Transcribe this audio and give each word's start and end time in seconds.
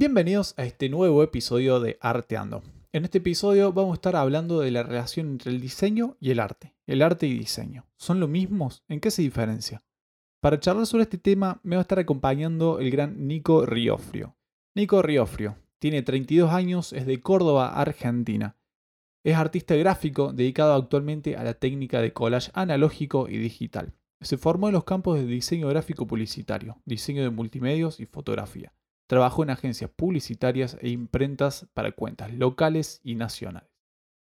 Bienvenidos 0.00 0.54
a 0.56 0.64
este 0.64 0.88
nuevo 0.88 1.22
episodio 1.22 1.78
de 1.78 1.98
Arteando. 2.00 2.62
En 2.90 3.04
este 3.04 3.18
episodio 3.18 3.70
vamos 3.74 3.92
a 3.92 3.94
estar 3.96 4.16
hablando 4.16 4.60
de 4.60 4.70
la 4.70 4.82
relación 4.82 5.26
entre 5.26 5.50
el 5.50 5.60
diseño 5.60 6.16
y 6.20 6.30
el 6.30 6.40
arte. 6.40 6.74
El 6.86 7.02
arte 7.02 7.26
y 7.26 7.36
diseño. 7.36 7.84
¿Son 7.98 8.18
lo 8.18 8.26
mismos? 8.26 8.82
¿En 8.88 9.00
qué 9.00 9.10
se 9.10 9.20
diferencia? 9.20 9.82
Para 10.40 10.58
charlar 10.58 10.86
sobre 10.86 11.02
este 11.02 11.18
tema 11.18 11.60
me 11.64 11.76
va 11.76 11.80
a 11.80 11.82
estar 11.82 11.98
acompañando 11.98 12.78
el 12.78 12.90
gran 12.90 13.28
Nico 13.28 13.66
Riofrio. 13.66 14.38
Nico 14.74 15.02
Riofrio 15.02 15.58
tiene 15.78 16.00
32 16.00 16.50
años, 16.50 16.94
es 16.94 17.04
de 17.04 17.20
Córdoba, 17.20 17.78
Argentina. 17.78 18.56
Es 19.22 19.36
artista 19.36 19.74
gráfico 19.74 20.32
dedicado 20.32 20.72
actualmente 20.72 21.36
a 21.36 21.44
la 21.44 21.52
técnica 21.52 22.00
de 22.00 22.14
collage 22.14 22.50
analógico 22.54 23.28
y 23.28 23.36
digital. 23.36 23.92
Se 24.22 24.38
formó 24.38 24.68
en 24.68 24.72
los 24.72 24.84
campos 24.84 25.18
de 25.18 25.26
diseño 25.26 25.68
gráfico 25.68 26.06
publicitario, 26.06 26.80
diseño 26.86 27.22
de 27.22 27.28
multimedios 27.28 28.00
y 28.00 28.06
fotografía. 28.06 28.72
Trabajó 29.10 29.42
en 29.42 29.50
agencias 29.50 29.90
publicitarias 29.90 30.76
e 30.80 30.88
imprentas 30.90 31.66
para 31.74 31.90
cuentas 31.90 32.32
locales 32.32 33.00
y 33.02 33.16
nacionales. 33.16 33.68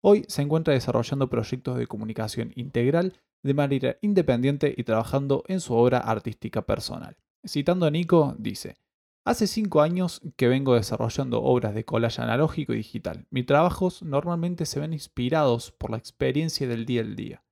Hoy 0.04 0.26
se 0.28 0.44
encuentra 0.44 0.76
desarrollando 0.76 1.28
proyectos 1.28 1.80
de 1.80 1.88
comunicación 1.88 2.52
integral 2.56 3.20
de 3.42 3.56
manera 3.56 3.98
independiente 4.02 4.76
y 4.78 4.84
trabajando 4.84 5.44
en 5.48 5.60
su 5.60 5.74
obra 5.74 5.98
artística 5.98 6.68
personal. 6.68 7.18
Citando 7.48 7.88
a 7.88 7.90
Nico, 7.90 8.36
dice, 8.38 8.78
Hace 9.26 9.48
cinco 9.48 9.82
años 9.82 10.22
que 10.36 10.48
vengo 10.48 10.76
desarrollando 10.76 11.42
obras 11.42 11.74
de 11.74 11.84
collage 11.84 12.22
analógico 12.22 12.74
y 12.74 12.78
digital. 12.78 13.26
Mis 13.32 13.48
trabajos 13.48 14.04
normalmente 14.04 14.68
se 14.68 14.80
ven 14.80 14.94
inspirados 14.94 15.72
por 15.72 15.90
la 15.90 15.98
experiencia 15.98 16.68
del 16.68 16.86
día 16.86 17.02
al 17.02 17.16
día, 17.16 17.44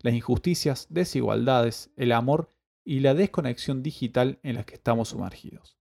las 0.00 0.12
injusticias, 0.12 0.88
desigualdades, 0.90 1.90
el 1.96 2.12
amor 2.12 2.50
y 2.84 3.00
la 3.00 3.14
desconexión 3.14 3.82
digital 3.82 4.40
en 4.42 4.56
las 4.56 4.66
que 4.66 4.74
estamos 4.74 5.08
sumergidos. 5.08 5.78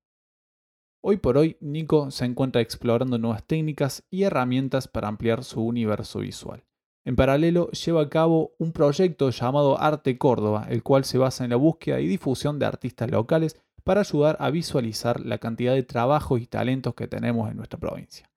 Hoy 1.04 1.18
por 1.18 1.36
hoy, 1.36 1.58
Nico 1.62 2.12
se 2.12 2.26
encuentra 2.26 2.62
explorando 2.62 3.18
nuevas 3.18 3.44
técnicas 3.44 4.04
y 4.12 4.22
herramientas 4.22 4.88
para 4.88 5.08
ampliar 5.08 5.44
su 5.44 5.66
universo 5.66 6.20
visual. 6.20 6.64
En 7.04 7.16
paralelo, 7.16 7.72
lleva 7.72 8.04
a 8.04 8.10
cabo 8.10 8.54
un 8.60 8.72
proyecto 8.72 9.32
llamado 9.32 9.82
Arte 9.82 10.20
Córdoba, 10.20 10.68
el 10.70 10.84
cual 10.84 11.04
se 11.04 11.18
basa 11.18 11.44
en 11.44 11.50
la 11.50 11.56
búsqueda 11.56 12.00
y 12.00 12.08
difusión 12.08 12.60
de 12.60 12.68
artistas 12.68 13.10
locales 13.10 13.60
para 13.84 14.02
ayudar 14.02 14.38
a 14.40 14.52
visualizar 14.52 15.20
la 15.22 15.40
cantidad 15.40 15.74
de 15.74 15.82
trabajos 15.82 16.40
y 16.40 16.46
talentos 16.46 16.94
que 16.94 17.08
tenemos 17.08 17.50
en 17.50 17.58
nuestra 17.58 17.80
provincia. 17.80 18.30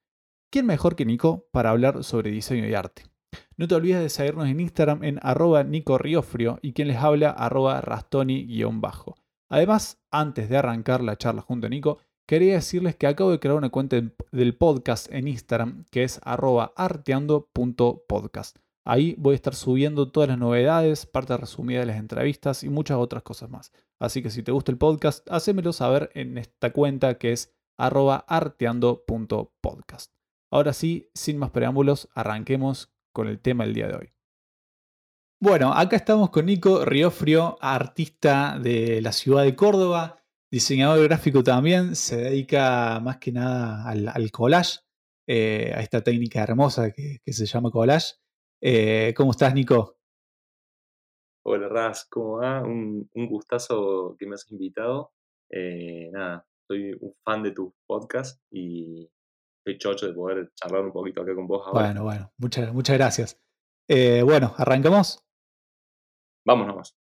¿Quién 0.50 0.64
mejor 0.64 0.96
que 0.96 1.04
Nico 1.04 1.46
para 1.50 1.68
hablar 1.68 2.02
sobre 2.02 2.30
diseño 2.30 2.66
y 2.66 2.72
arte? 2.72 3.02
No 3.58 3.68
te 3.68 3.74
olvides 3.74 4.00
de 4.00 4.08
seguirnos 4.08 4.48
en 4.48 4.60
Instagram 4.60 5.04
en 5.04 5.18
arroba 5.20 5.64
Nico 5.64 5.98
Riofrio 5.98 6.60
y 6.62 6.72
quien 6.72 6.88
les 6.88 6.96
habla 6.96 7.28
arroba 7.28 7.82
rastoni-bajo. 7.82 9.16
Además, 9.50 10.00
antes 10.10 10.48
de 10.48 10.56
arrancar 10.56 11.02
la 11.02 11.18
charla 11.18 11.42
junto 11.42 11.66
a 11.66 11.70
Nico, 11.70 11.98
quería 12.26 12.54
decirles 12.54 12.96
que 12.96 13.06
acabo 13.06 13.30
de 13.30 13.40
crear 13.40 13.56
una 13.56 13.70
cuenta 13.70 14.00
del 14.32 14.56
podcast 14.56 15.12
en 15.12 15.28
Instagram 15.28 15.84
que 15.90 16.04
es 16.04 16.20
arroba 16.24 16.72
arteando.podcast. 16.76 18.58
Ahí 18.86 19.14
voy 19.16 19.32
a 19.32 19.36
estar 19.36 19.54
subiendo 19.54 20.10
todas 20.10 20.28
las 20.28 20.38
novedades, 20.38 21.06
parte 21.06 21.36
resumida 21.36 21.80
de 21.80 21.86
las 21.86 21.96
entrevistas 21.96 22.62
y 22.64 22.68
muchas 22.68 22.98
otras 22.98 23.22
cosas 23.22 23.48
más. 23.48 23.72
Así 23.98 24.22
que 24.22 24.30
si 24.30 24.42
te 24.42 24.52
gusta 24.52 24.72
el 24.72 24.78
podcast, 24.78 25.26
hacémelo 25.30 25.72
saber 25.72 26.10
en 26.14 26.36
esta 26.36 26.70
cuenta 26.72 27.16
que 27.16 27.32
es 27.32 27.54
arroba 27.78 28.24
arteando.podcast. 28.28 30.12
Ahora 30.50 30.72
sí, 30.72 31.10
sin 31.14 31.38
más 31.38 31.50
preámbulos, 31.50 32.08
arranquemos 32.14 32.92
con 33.12 33.26
el 33.26 33.40
tema 33.40 33.64
del 33.64 33.74
día 33.74 33.88
de 33.88 33.96
hoy. 33.96 34.12
Bueno, 35.40 35.72
acá 35.72 35.96
estamos 35.96 36.30
con 36.30 36.46
Nico 36.46 36.84
Riofrio, 36.84 37.58
artista 37.60 38.58
de 38.58 39.00
la 39.02 39.12
ciudad 39.12 39.42
de 39.42 39.56
Córdoba, 39.56 40.23
diseñador 40.54 41.02
gráfico 41.02 41.42
también, 41.42 41.96
se 41.96 42.16
dedica 42.16 43.00
más 43.00 43.16
que 43.16 43.32
nada 43.32 43.88
al, 43.88 44.30
collage, 44.30 44.78
eh, 45.26 45.72
a 45.74 45.80
esta 45.80 46.00
técnica 46.00 46.44
hermosa 46.44 46.92
que 46.92 47.32
se 47.32 47.46
llama 47.46 47.72
collage. 47.72 48.14
Eh, 48.62 49.12
¿Cómo 49.16 49.32
estás, 49.32 49.52
Nico? 49.52 49.98
Hola, 51.44 51.68
Raz, 51.68 52.06
¿cómo 52.08 52.38
va? 52.38 52.62
Un, 52.62 53.08
gustazo 53.12 54.14
que 54.16 54.26
me 54.26 54.36
has 54.36 54.48
invitado. 54.52 55.12
Eh, 55.50 56.10
nada, 56.12 56.46
soy 56.68 56.96
un 57.00 57.14
fan 57.24 57.42
de 57.42 57.50
tu 57.50 57.74
podcast 57.84 58.40
y 58.52 59.10
estoy 59.58 59.78
chocho 59.78 60.06
de 60.06 60.14
poder 60.14 60.52
charlar 60.54 60.84
un 60.84 60.92
poquito 60.92 61.22
acá 61.22 61.34
con 61.34 61.48
vos 61.48 61.66
ahora. 61.66 61.86
Bueno, 61.86 62.04
bueno, 62.04 62.32
muchas, 62.38 62.72
muchas 62.72 62.96
gracias. 62.96 63.42
Bueno, 63.88 64.54
¿arrancamos? 64.56 65.20
Vamos 66.46 66.68
nomás. 66.68 67.03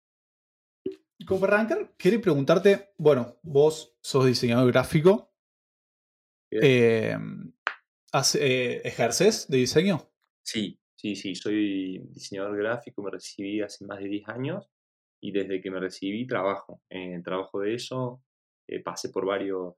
Como 1.25 1.39
para 1.39 1.55
arrancar, 1.55 1.95
quería 1.97 2.21
preguntarte, 2.21 2.93
bueno, 2.97 3.37
vos 3.43 3.95
sos 4.01 4.25
diseñador 4.25 4.71
gráfico. 4.71 5.31
¿Ejerces 8.11 9.47
de 9.47 9.57
diseño? 9.57 10.09
Sí, 10.43 10.79
Sí, 11.05 11.15
sí, 11.15 11.35
soy 11.35 11.99
diseñador 12.13 12.57
gráfico, 12.57 13.03
me 13.03 13.11
recibí 13.11 13.61
hace 13.61 13.85
más 13.85 13.99
de 13.99 14.07
10 14.07 14.27
años 14.27 14.71
y 15.21 15.31
desde 15.31 15.61
que 15.61 15.69
me 15.69 15.79
recibí 15.79 16.25
trabajo. 16.25 16.81
En 16.89 17.21
trabajo 17.21 17.59
de 17.59 17.75
eso 17.75 18.23
eh, 18.67 18.81
pasé 18.81 19.09
por 19.09 19.23
varios, 19.23 19.75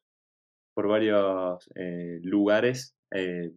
por 0.73 0.87
varios 0.87 1.69
eh, 1.75 2.19
lugares, 2.23 2.95
eh, 3.11 3.51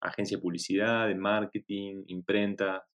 agencia 0.00 0.38
de 0.38 0.42
publicidad, 0.42 1.08
de 1.08 1.14
marketing, 1.14 2.04
imprenta, 2.06 2.86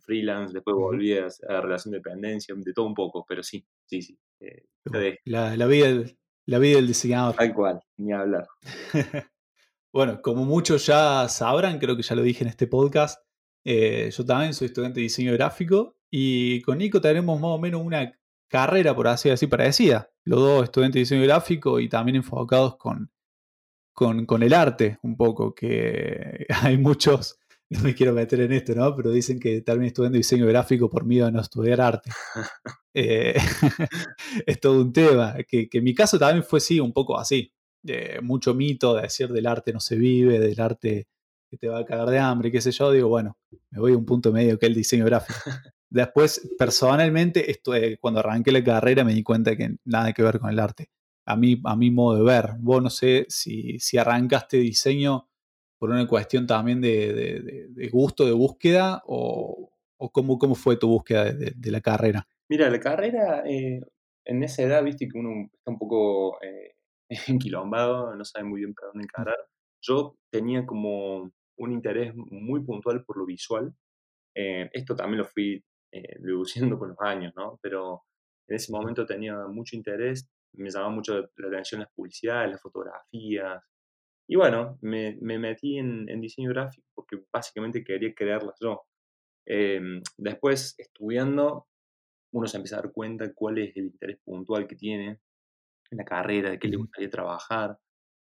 freelance, 0.00 0.52
después 0.52 0.74
volví 0.76 1.16
a, 1.16 1.26
a, 1.26 1.60
relación 1.60 1.92
de 1.92 1.98
dependencia, 1.98 2.54
de 2.56 2.72
todo 2.72 2.86
un 2.86 2.94
poco, 2.94 3.24
pero 3.28 3.42
sí, 3.42 3.66
sí, 3.86 4.02
sí. 4.02 4.18
La, 5.24 5.56
la, 5.56 5.66
vida 5.66 5.86
del, 5.86 6.18
la 6.46 6.58
vida 6.58 6.76
del 6.76 6.86
diseñador. 6.86 7.36
Tal 7.36 7.54
cual, 7.54 7.80
ni 7.96 8.12
hablar. 8.12 8.46
bueno, 9.92 10.22
como 10.22 10.44
muchos 10.44 10.86
ya 10.86 11.28
sabrán, 11.28 11.78
creo 11.78 11.96
que 11.96 12.02
ya 12.02 12.14
lo 12.14 12.22
dije 12.22 12.44
en 12.44 12.48
este 12.48 12.66
podcast, 12.66 13.22
eh, 13.64 14.10
yo 14.10 14.24
también 14.24 14.54
soy 14.54 14.66
estudiante 14.66 15.00
de 15.00 15.04
diseño 15.04 15.32
gráfico 15.34 15.96
y 16.10 16.62
con 16.62 16.78
Nico 16.78 17.00
tenemos 17.00 17.38
más 17.38 17.50
o 17.50 17.58
menos 17.58 17.82
una 17.82 18.18
carrera, 18.48 18.94
por 18.94 19.08
así 19.08 19.28
decir, 19.28 19.48
parecida. 19.48 20.10
Los 20.24 20.40
dos 20.40 20.64
estudiantes 20.64 20.94
de 20.94 21.00
diseño 21.00 21.22
gráfico 21.24 21.80
y 21.80 21.88
también 21.88 22.16
enfocados 22.16 22.76
con, 22.76 23.10
con, 23.92 24.42
el 24.42 24.54
arte 24.54 24.98
un 25.02 25.16
poco, 25.16 25.54
que 25.54 26.46
hay 26.62 26.78
muchos, 26.78 27.37
no 27.70 27.80
me 27.80 27.94
quiero 27.94 28.12
meter 28.12 28.40
en 28.40 28.52
esto, 28.52 28.74
¿no? 28.74 28.96
Pero 28.96 29.10
dicen 29.10 29.38
que 29.38 29.60
también 29.60 29.88
estudiando 29.88 30.16
diseño 30.16 30.46
gráfico 30.46 30.88
por 30.88 31.04
miedo 31.04 31.26
a 31.26 31.30
no 31.30 31.40
estudiar 31.40 31.80
arte. 31.80 32.10
Eh, 32.94 33.34
es 34.46 34.60
todo 34.60 34.80
un 34.80 34.92
tema, 34.92 35.36
que, 35.46 35.68
en 35.70 35.84
mi 35.84 35.94
caso 35.94 36.18
también 36.18 36.42
fue 36.42 36.60
sí, 36.60 36.80
un 36.80 36.92
poco 36.92 37.18
así. 37.18 37.52
mucho 38.22 38.54
mito 38.54 38.94
de 38.94 39.02
decir 39.02 39.28
del 39.28 39.46
arte 39.46 39.72
no 39.72 39.80
se 39.80 39.96
vive, 39.96 40.38
del 40.38 40.60
arte 40.60 41.06
que 41.50 41.56
te 41.56 41.68
va 41.68 41.78
a 41.78 41.84
cagar 41.84 42.10
de 42.10 42.18
hambre, 42.18 42.50
qué 42.50 42.60
sé 42.60 42.72
yo, 42.72 42.90
digo, 42.90 43.08
bueno, 43.08 43.38
me 43.70 43.80
voy 43.80 43.92
a 43.92 43.96
un 43.96 44.04
punto 44.04 44.32
medio 44.32 44.58
que 44.58 44.66
es 44.66 44.70
el 44.70 44.76
diseño 44.76 45.04
gráfico. 45.04 45.38
Después, 45.90 46.50
personalmente, 46.58 47.50
esto, 47.50 47.72
cuando 48.00 48.20
arranqué 48.20 48.52
la 48.52 48.62
carrera 48.62 49.04
me 49.04 49.14
di 49.14 49.22
cuenta 49.22 49.56
que 49.56 49.76
nada 49.84 50.12
que 50.12 50.22
ver 50.22 50.38
con 50.38 50.50
el 50.50 50.58
arte. 50.58 50.90
A 51.24 51.36
mí, 51.36 51.60
a 51.64 51.76
mi 51.76 51.90
modo 51.90 52.16
de 52.16 52.22
ver. 52.24 52.54
Vos 52.58 52.82
no 52.82 52.90
sé 52.90 53.26
si, 53.28 53.78
si 53.78 53.96
arrancaste 53.96 54.58
diseño 54.58 55.27
por 55.78 55.90
una 55.90 56.06
cuestión 56.06 56.46
también 56.46 56.80
de, 56.80 57.90
gusto, 57.92 58.26
de 58.26 58.32
búsqueda, 58.32 59.02
o, 59.06 59.70
o 59.96 60.10
cómo, 60.10 60.38
cómo, 60.38 60.54
fue 60.54 60.76
tu 60.76 60.88
búsqueda 60.88 61.32
de, 61.32 61.70
la 61.70 61.80
carrera. 61.80 62.26
Mira, 62.48 62.68
la 62.70 62.80
carrera, 62.80 63.42
eh, 63.46 63.80
en 64.24 64.42
esa 64.42 64.62
edad, 64.62 64.82
viste 64.82 65.08
que 65.08 65.18
uno 65.18 65.48
está 65.52 65.70
un 65.70 65.78
poco 65.78 66.40
eh, 66.42 66.74
enquilombado, 67.28 68.14
no 68.14 68.24
sabe 68.24 68.44
muy 68.44 68.60
bien 68.60 68.74
para 68.74 68.88
dónde 68.88 69.04
encarar. 69.04 69.36
Yo 69.80 70.16
tenía 70.30 70.66
como 70.66 71.30
un 71.58 71.72
interés 71.72 72.12
muy 72.14 72.62
puntual 72.64 73.04
por 73.04 73.16
lo 73.16 73.26
visual. 73.26 73.74
Eh, 74.34 74.68
esto 74.72 74.94
también 74.94 75.18
lo 75.18 75.24
fui 75.24 75.62
eh, 75.92 76.16
deduciendo 76.20 76.78
con 76.78 76.90
los 76.90 77.00
años, 77.00 77.32
¿no? 77.36 77.58
Pero 77.62 78.04
en 78.46 78.56
ese 78.56 78.72
momento 78.72 79.06
tenía 79.06 79.34
mucho 79.46 79.76
interés, 79.76 80.28
me 80.52 80.70
llamaba 80.70 80.90
mucho 80.90 81.30
la 81.36 81.48
atención 81.48 81.80
las 81.80 81.92
publicidades, 81.92 82.50
las 82.50 82.62
fotografías. 82.62 83.62
Y 84.30 84.36
bueno, 84.36 84.78
me, 84.82 85.16
me 85.22 85.38
metí 85.38 85.78
en, 85.78 86.06
diseño 86.20 86.50
gráfico 86.50 86.86
porque 86.94 87.16
básicamente 87.32 87.82
quería 87.82 88.14
crearlas 88.14 88.56
yo. 88.60 88.84
Em, 89.46 90.02
después, 90.18 90.74
estudiando, 90.78 91.66
uno 92.32 92.46
se 92.46 92.58
empieza 92.58 92.76
a 92.76 92.82
dar 92.82 92.92
cuenta 92.92 93.32
cuál 93.34 93.58
es 93.58 93.74
el 93.76 93.86
interés 93.86 94.18
puntual 94.22 94.68
que 94.68 94.76
tiene 94.76 95.20
en 95.90 95.98
la 95.98 96.04
carrera, 96.04 96.50
de 96.50 96.58
qué 96.58 96.68
le 96.68 96.76
gustaría 96.76 97.10
trabajar. 97.10 97.78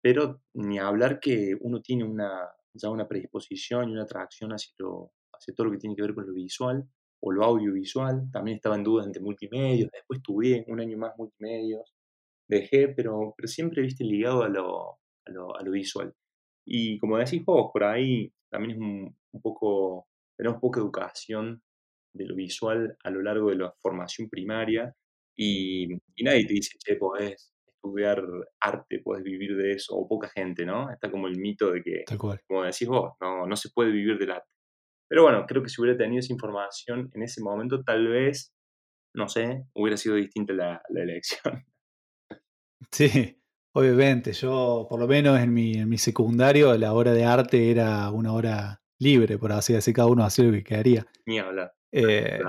Pero 0.02 0.42
ni 0.54 0.80
hablar 0.80 1.20
que 1.20 1.58
uno 1.62 1.82
tiene 1.82 2.04
una, 2.04 2.48
ya 2.74 2.90
una 2.92 3.08
predisposición 3.08 3.90
y 3.90 3.94
una 3.94 4.04
atracción 4.04 4.52
hacia, 4.52 4.74
hacia 5.34 5.56
todo 5.56 5.68
lo 5.68 5.72
que 5.74 5.80
tiene 5.80 5.96
que 5.96 6.04
ver 6.04 6.14
con 6.14 6.28
lo 6.28 6.34
visual 6.34 6.88
o 7.22 7.32
lo 7.32 7.44
audiovisual. 7.46 8.30
También 8.32 8.58
estaba 8.58 8.76
en 8.76 8.84
dudas 8.84 9.08
entre 9.08 9.24
multimedios, 9.24 9.90
después 9.92 10.20
estudié 10.20 10.66
un 10.68 10.80
año 10.82 10.98
más 11.00 11.14
multimedios, 11.18 11.96
dejé, 12.48 12.90
pero, 12.90 13.34
pero 13.36 13.48
siempre 13.48 13.82
viste 13.82 14.04
ligado 14.04 14.44
a 14.44 14.50
lo, 14.50 15.00
a 15.30 15.34
lo, 15.34 15.58
a 15.58 15.64
lo 15.64 15.72
visual. 15.72 16.14
Y 16.66 17.00
como 17.00 17.18
decís 17.18 17.44
vos, 17.46 17.72
por 17.72 17.84
ahí 17.84 18.32
también 18.50 18.76
es 18.76 18.78
un, 18.78 19.18
un, 19.32 19.42
poco, 19.42 20.08
tenemos 20.38 20.60
poca 20.60 20.80
educación 20.80 21.62
de 22.14 22.26
lo 22.26 22.36
visual 22.36 22.98
a 23.04 23.10
lo 23.10 23.22
largo 23.22 23.50
de 23.50 23.56
la 23.58 23.72
formación 23.80 24.30
primaria 24.30 24.94
y, 25.36 25.94
y 26.16 26.24
nadie 26.24 26.46
te 26.46 26.54
dice, 26.54 26.78
che, 26.80 26.96
podés 26.96 27.54
estudiar 27.68 28.22
arte 28.60 29.00
puedes 29.00 29.24
vivir 29.24 29.56
de 29.56 29.72
eso, 29.72 29.96
o 29.96 30.08
poca 30.08 30.30
gente, 30.30 30.66
¿no? 30.66 30.92
Está 30.92 31.10
como 31.10 31.28
el 31.28 31.38
mito 31.38 31.72
de 31.72 31.82
que, 31.82 32.04
Tal 32.06 32.18
cual. 32.18 32.42
como 32.46 32.64
decís 32.64 32.88
vos, 32.88 33.14
no, 33.22 33.46
no 33.48 33.56
se 33.56 33.70
puede 33.70 33.92
vivir 33.92 34.18
del 34.18 34.32
arte. 34.32 34.50
Pero 35.08 35.24
bueno, 35.24 35.46
creo 35.48 35.64
que 35.64 35.70
si 35.70 35.82
hubiera 35.82 35.98
tenido 35.98 36.20
esa 36.20 36.34
información 36.34 37.10
en 37.14 37.24
ese 37.24 37.42
momento, 37.42 37.84
tal 37.84 38.08
vez, 38.08 38.54
no 39.16 39.28
sé, 39.28 39.66
hubiera 39.74 39.98
sido 39.98 40.16
distinta 40.16 40.54
la, 40.54 40.82
la 40.90 41.04
elección. 41.04 41.66
Sí, 42.92 43.39
obviamente. 43.74 44.34
Yo, 44.34 44.88
por 44.90 45.00
lo 45.00 45.08
menos 45.08 45.40
en 45.40 45.54
mi, 45.54 45.74
en 45.74 45.90
mi 45.90 45.98
secundario, 45.98 46.76
la 46.78 46.94
hora 46.94 47.14
de 47.14 47.26
arte 47.26 47.72
era 47.72 48.10
una 48.12 48.34
hora 48.34 48.82
libre, 49.00 49.38
por 49.38 49.52
así 49.52 49.74
decir, 49.74 49.94
cada 49.94 50.08
uno 50.08 50.24
hacía 50.24 50.46
lo 50.46 50.52
que 50.52 50.64
quería. 50.64 51.06
Ni 51.26 51.40
hablar. 51.40 51.74
Eh, 51.92 52.40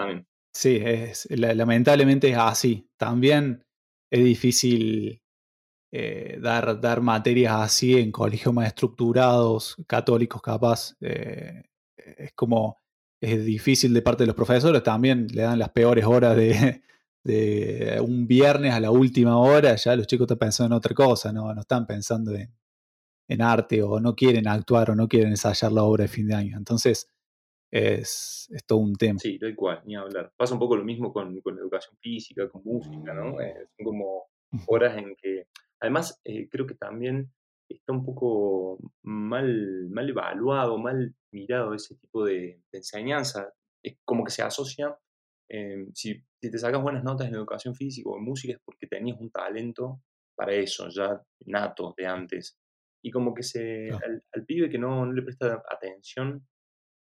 sí, 0.52 0.80
es, 0.84 1.26
la- 1.30 1.54
lamentablemente 1.54 2.28
es 2.30 2.36
así. 2.38 2.88
También 2.96 3.64
es 4.10 4.24
difícil 4.24 5.22
eh, 5.92 6.38
dar, 6.40 6.80
dar 6.80 7.00
materias 7.00 7.54
así 7.60 7.98
en 7.98 8.10
colegios 8.12 8.52
más 8.54 8.66
estructurados, 8.66 9.76
católicos 9.86 10.42
capaz. 10.42 10.96
eh, 11.00 11.62
es 11.96 12.32
como, 12.34 12.78
es 13.22 13.44
difícil 13.44 13.92
de 13.94 14.02
parte 14.02 14.22
de 14.24 14.28
los 14.28 14.36
profesores, 14.36 14.82
también 14.82 15.26
le 15.32 15.42
dan 15.42 15.58
las 15.58 15.70
peores 15.70 16.04
horas 16.06 16.36
de, 16.36 16.82
de 17.22 18.00
un 18.00 18.26
viernes 18.26 18.72
a 18.72 18.80
la 18.80 18.90
última 18.90 19.38
hora, 19.38 19.76
ya 19.76 19.94
los 19.96 20.06
chicos 20.06 20.24
están 20.24 20.38
pensando 20.38 20.74
en 20.74 20.78
otra 20.78 20.94
cosa, 20.94 21.32
no, 21.32 21.52
no 21.54 21.60
están 21.60 21.86
pensando 21.86 22.34
en, 22.34 22.52
en 23.28 23.42
arte 23.42 23.82
o 23.82 24.00
no 24.00 24.14
quieren 24.14 24.48
actuar 24.48 24.90
o 24.90 24.94
no 24.94 25.06
quieren 25.06 25.30
ensayar 25.30 25.72
la 25.72 25.84
obra 25.84 26.02
de 26.02 26.08
fin 26.08 26.26
de 26.26 26.34
año. 26.34 26.56
Entonces 26.56 27.08
es, 27.70 28.48
es 28.50 28.66
todo 28.66 28.78
un 28.78 28.96
tema. 28.96 29.18
Sí, 29.18 29.38
tal 29.38 29.54
cual, 29.54 29.82
ni 29.84 29.94
hablar. 29.96 30.32
Pasa 30.36 30.54
un 30.54 30.60
poco 30.60 30.76
lo 30.76 30.84
mismo 30.84 31.12
con, 31.12 31.40
con 31.40 31.58
educación 31.58 31.96
física, 32.00 32.48
con 32.48 32.62
música, 32.64 33.14
¿no? 33.14 33.40
Eh, 33.40 33.54
son 33.76 33.84
como 33.84 34.24
horas 34.66 34.98
en 34.98 35.14
que, 35.16 35.46
además, 35.80 36.20
eh, 36.24 36.48
creo 36.48 36.66
que 36.66 36.74
también 36.74 37.32
está 37.68 37.92
un 37.92 38.04
poco 38.04 38.78
mal, 39.02 39.88
mal 39.90 40.08
evaluado, 40.08 40.76
mal 40.78 41.14
mirado 41.30 41.74
ese 41.74 41.94
tipo 41.94 42.24
de, 42.24 42.60
de 42.72 42.78
enseñanza. 42.78 43.52
Es 43.82 43.96
como 44.04 44.24
que 44.24 44.32
se 44.32 44.42
asocia, 44.42 44.98
eh, 45.50 45.86
si, 45.94 46.14
si 46.40 46.50
te 46.50 46.58
sacas 46.58 46.80
buenas 46.80 47.02
notas 47.02 47.28
en 47.28 47.34
educación 47.34 47.74
física 47.74 48.08
o 48.08 48.16
en 48.16 48.24
música 48.24 48.54
es 48.54 48.60
porque 48.64 48.86
tenías 48.86 49.18
un 49.20 49.30
talento 49.30 50.02
para 50.36 50.52
eso, 50.54 50.88
ya 50.88 51.20
nato 51.46 51.92
de 51.96 52.06
antes. 52.06 52.56
Y 53.02 53.10
como 53.10 53.34
que 53.34 53.42
se, 53.42 53.90
al, 53.90 54.22
al 54.32 54.44
pibe 54.44 54.70
que 54.70 54.78
no, 54.78 55.04
no 55.04 55.12
le 55.12 55.22
presta 55.22 55.62
atención, 55.70 56.46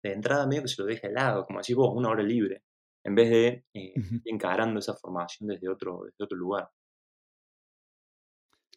de 0.03 0.13
entrada 0.13 0.47
medio 0.47 0.63
que 0.63 0.69
se 0.69 0.81
lo 0.81 0.87
deja 0.87 1.09
de 1.09 1.15
lado, 1.15 1.45
como 1.45 1.59
decís 1.59 1.75
vos, 1.75 1.93
una 1.95 2.09
hora 2.09 2.23
libre, 2.23 2.63
en 3.05 3.15
vez 3.15 3.31
de 3.31 3.65
eh, 3.75 3.95
encarando 4.25 4.79
esa 4.79 4.95
formación 4.95 5.49
desde 5.49 5.69
otro, 5.69 6.03
desde 6.05 6.25
otro 6.25 6.39
lugar. 6.39 6.71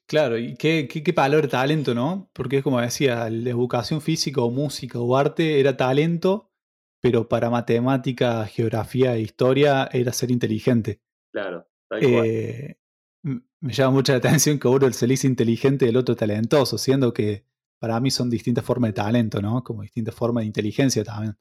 Claro, 0.08 0.40
y 0.40 0.56
qué, 0.56 0.88
qué, 0.92 1.04
qué 1.04 1.12
valor 1.12 1.48
talento, 1.48 1.94
¿no? 1.94 2.32
Porque 2.34 2.58
es 2.58 2.64
como 2.64 2.82
decía, 2.82 3.30
la 3.30 3.50
educación 3.52 4.02
física 4.02 4.42
o 4.42 4.50
música 4.50 5.00
o 5.00 5.16
arte 5.16 5.60
era 5.60 5.78
talento, 5.78 6.49
pero 7.02 7.28
para 7.28 7.50
matemática, 7.50 8.46
geografía 8.46 9.16
e 9.16 9.22
historia 9.22 9.90
era 9.92 10.12
ser 10.14 10.32
inteligente. 10.32 11.02
Claro. 11.32 11.68
Eh, 12.02 12.76
me 13.24 13.74
llama 13.74 13.92
mucha 13.92 14.14
la 14.14 14.20
atención 14.20 14.60
que 14.60 14.68
uno 14.68 14.92
se 14.92 15.08
le 15.08 15.14
dice 15.14 15.28
inteligente 15.28 15.86
y 15.86 15.90
el 15.90 15.98
otro 15.98 16.16
talentoso, 16.16 16.78
siendo 16.78 17.14
que 17.14 17.46
para 17.80 18.00
mí 18.00 18.12
son 18.12 18.30
distintas 18.30 18.64
formas 18.64 18.90
de 18.90 18.94
talento, 18.94 19.42
¿no? 19.42 19.64
Como 19.64 19.82
distintas 19.82 20.16
formas 20.16 20.44
de 20.44 20.48
inteligencia 20.48 21.04
también. 21.04 21.38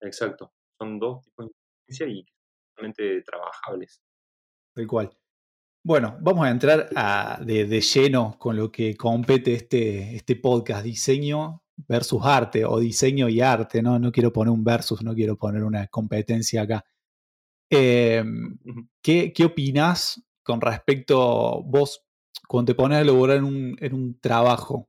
Exacto. 0.00 0.52
Son 0.78 0.98
dos 0.98 1.22
tipos 1.22 1.46
de 1.46 1.52
inteligencia 1.88 2.06
y 2.08 2.26
totalmente 2.74 3.22
trabajables. 3.22 4.02
Tal 4.74 4.86
cual. 4.86 5.16
Bueno, 5.84 6.16
vamos 6.20 6.46
a 6.46 6.50
entrar 6.50 6.88
a- 6.94 7.40
de, 7.44 7.66
de 7.66 7.80
lleno 7.80 8.36
con 8.38 8.56
lo 8.56 8.70
que 8.70 8.96
compete 8.96 9.54
este, 9.54 10.14
este 10.16 10.36
podcast, 10.36 10.84
diseño 10.84 11.61
versus 11.88 12.20
arte 12.24 12.64
o 12.64 12.78
diseño 12.78 13.28
y 13.28 13.40
arte, 13.40 13.82
¿no? 13.82 13.98
No 13.98 14.12
quiero 14.12 14.32
poner 14.32 14.52
un 14.52 14.64
versus, 14.64 15.02
no 15.02 15.14
quiero 15.14 15.36
poner 15.36 15.64
una 15.64 15.86
competencia 15.88 16.62
acá. 16.62 16.84
Eh, 17.70 18.22
Ujú. 18.64 18.88
¿qué, 19.00 19.32
¿Qué 19.32 19.44
opinás 19.44 20.22
con 20.42 20.60
respecto, 20.60 21.62
vos, 21.62 22.04
cuando 22.48 22.72
te 22.72 22.76
pones 22.76 22.98
a 22.98 23.00
elaborar 23.02 23.38
en 23.38 23.44
un, 23.44 23.76
en 23.80 23.94
un 23.94 24.18
trabajo, 24.20 24.88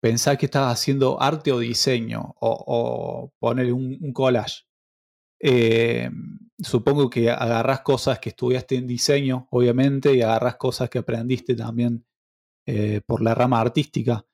pensás 0.00 0.36
que 0.36 0.46
estás 0.46 0.72
haciendo 0.72 1.20
arte 1.20 1.52
o 1.52 1.58
diseño 1.58 2.34
o, 2.40 2.64
o 2.66 3.32
poner 3.38 3.72
un, 3.72 3.96
un 4.00 4.12
collage? 4.12 4.64
Eh, 5.40 6.10
supongo 6.58 7.10
que 7.10 7.30
agarrás 7.30 7.80
cosas 7.80 8.18
que 8.18 8.30
estudiaste 8.30 8.76
en 8.76 8.86
diseño, 8.86 9.46
obviamente, 9.50 10.14
y 10.14 10.22
agarrás 10.22 10.56
cosas 10.56 10.88
que 10.88 10.98
aprendiste 10.98 11.54
también 11.54 12.06
eh, 12.66 13.00
por 13.06 13.22
la 13.22 13.34
rama 13.34 13.60
artística. 13.60 14.24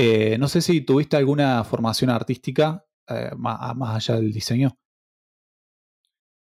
Eh, 0.00 0.38
no 0.38 0.46
sé 0.46 0.60
si 0.60 0.82
tuviste 0.82 1.16
alguna 1.16 1.64
formación 1.64 2.10
artística 2.10 2.86
eh, 3.08 3.32
más, 3.36 3.74
más 3.74 3.96
allá 3.96 4.20
del 4.20 4.32
diseño. 4.32 4.78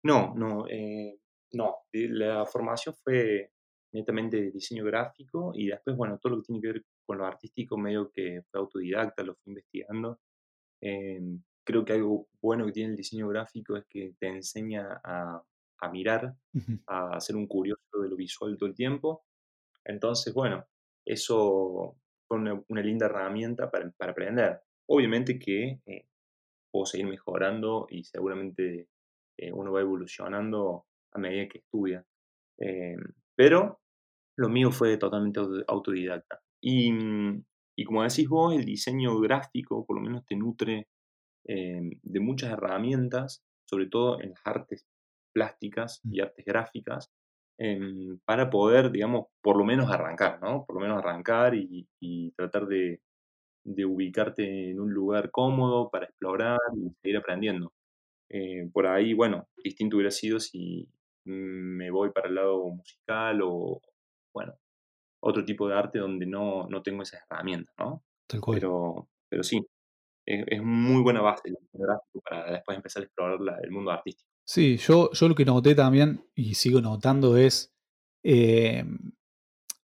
No, 0.01 0.33
no, 0.35 0.65
eh, 0.67 1.19
no. 1.51 1.83
La 1.91 2.47
formación 2.47 2.95
fue 2.95 3.51
netamente 3.91 4.37
de 4.37 4.49
diseño 4.49 4.83
gráfico 4.85 5.51
y 5.53 5.67
después, 5.67 5.95
bueno, 5.95 6.17
todo 6.17 6.33
lo 6.33 6.41
que 6.41 6.47
tiene 6.47 6.61
que 6.61 6.67
ver 6.69 6.85
con 7.05 7.19
lo 7.19 7.27
artístico, 7.27 7.77
medio 7.77 8.09
que 8.09 8.41
fue 8.49 8.59
autodidacta, 8.59 9.21
lo 9.21 9.35
fui 9.35 9.51
investigando. 9.51 10.19
Em, 10.81 11.43
creo 11.63 11.85
que 11.85 11.93
algo 11.93 12.29
bueno 12.41 12.65
que 12.65 12.71
tiene 12.71 12.89
el 12.89 12.97
diseño 12.97 13.27
gráfico 13.27 13.77
es 13.77 13.85
que 13.87 14.15
te 14.17 14.29
enseña 14.29 14.99
a, 15.03 15.43
a 15.77 15.89
mirar, 15.91 16.35
a 16.87 17.19
ser 17.19 17.35
un 17.35 17.45
curioso 17.45 18.01
de 18.01 18.09
lo 18.09 18.15
visual 18.15 18.57
todo 18.57 18.67
el 18.67 18.73
tiempo. 18.73 19.27
Entonces, 19.85 20.33
bueno, 20.33 20.65
eso 21.05 21.97
fue 22.33 22.41
una, 22.41 22.63
una 22.69 22.81
linda 22.81 23.05
herramienta 23.07 23.69
para, 23.71 23.89
para 23.91 24.11
aprender. 24.11 24.61
Obviamente 24.89 25.39
que 25.39 25.79
eh, 25.85 26.05
puedo 26.71 26.85
seguir 26.85 27.07
mejorando 27.07 27.87
y 27.89 28.03
seguramente 28.03 28.87
eh, 29.37 29.51
uno 29.51 29.71
va 29.71 29.81
evolucionando 29.81 30.85
a 31.13 31.19
medida 31.19 31.47
que 31.47 31.59
estudia. 31.59 32.05
Eh, 32.59 32.95
pero 33.35 33.81
lo 34.37 34.49
mío 34.49 34.71
fue 34.71 34.97
totalmente 34.97 35.39
auto- 35.39 35.63
autodidacta. 35.67 36.41
Y, 36.61 36.91
mm, 36.91 37.45
y 37.77 37.85
como 37.85 38.03
decís 38.03 38.27
vos, 38.29 38.55
el 38.55 38.65
diseño 38.65 39.19
gráfico 39.19 39.85
por 39.85 39.97
lo 39.97 40.03
menos 40.03 40.25
te 40.25 40.35
nutre 40.35 40.87
eh, 41.47 41.81
de 42.03 42.21
muchas 42.21 42.51
herramientas, 42.53 43.43
sobre 43.65 43.87
todo 43.87 44.21
en 44.21 44.31
las 44.31 44.41
artes 44.45 44.87
plásticas 45.33 46.01
mm, 46.03 46.15
y 46.15 46.21
artes 46.21 46.45
gráficas, 46.45 47.12
para 48.25 48.49
poder, 48.49 48.91
digamos, 48.91 49.27
por 49.41 49.57
lo 49.57 49.63
menos 49.65 49.89
arrancar, 49.91 50.41
¿no? 50.41 50.65
Por 50.65 50.75
lo 50.75 50.81
menos 50.81 50.97
arrancar 50.99 51.55
y, 51.55 51.87
y 51.99 52.31
tratar 52.31 52.65
de, 52.67 53.01
de 53.63 53.85
ubicarte 53.85 54.71
en 54.71 54.79
un 54.79 54.93
lugar 54.93 55.31
cómodo 55.31 55.89
para 55.91 56.05
explorar 56.05 56.59
y 56.77 56.89
seguir 57.01 57.17
aprendiendo. 57.17 57.73
Eh, 58.29 58.69
por 58.73 58.87
ahí, 58.87 59.13
bueno, 59.13 59.47
distinto 59.63 59.97
hubiera 59.97 60.11
sido 60.11 60.39
si 60.39 60.89
me 61.25 61.91
voy 61.91 62.11
para 62.11 62.29
el 62.29 62.35
lado 62.35 62.69
musical 62.69 63.41
o, 63.43 63.81
bueno, 64.33 64.55
otro 65.21 65.45
tipo 65.45 65.67
de 65.67 65.75
arte 65.75 65.99
donde 65.99 66.25
no, 66.25 66.67
no 66.69 66.81
tengo 66.83 67.03
esas 67.03 67.21
herramientas, 67.29 67.75
¿no? 67.79 68.03
tal 68.27 68.41
cual. 68.41 68.59
Pero, 68.59 69.09
pero 69.29 69.43
sí, 69.43 69.65
es, 70.25 70.45
es 70.47 70.63
muy 70.63 71.03
buena 71.03 71.21
base 71.21 71.53
para 72.23 72.51
después 72.53 72.77
empezar 72.77 73.03
a 73.03 73.05
explorar 73.07 73.41
la- 73.41 73.59
el 73.63 73.71
mundo 73.71 73.91
artístico. 73.91 74.32
Sí, 74.45 74.77
yo, 74.77 75.11
yo 75.13 75.27
lo 75.29 75.35
que 75.35 75.45
noté 75.45 75.75
también 75.75 76.25
y 76.35 76.55
sigo 76.55 76.81
notando 76.81 77.37
es, 77.37 77.73
eh, 78.23 78.83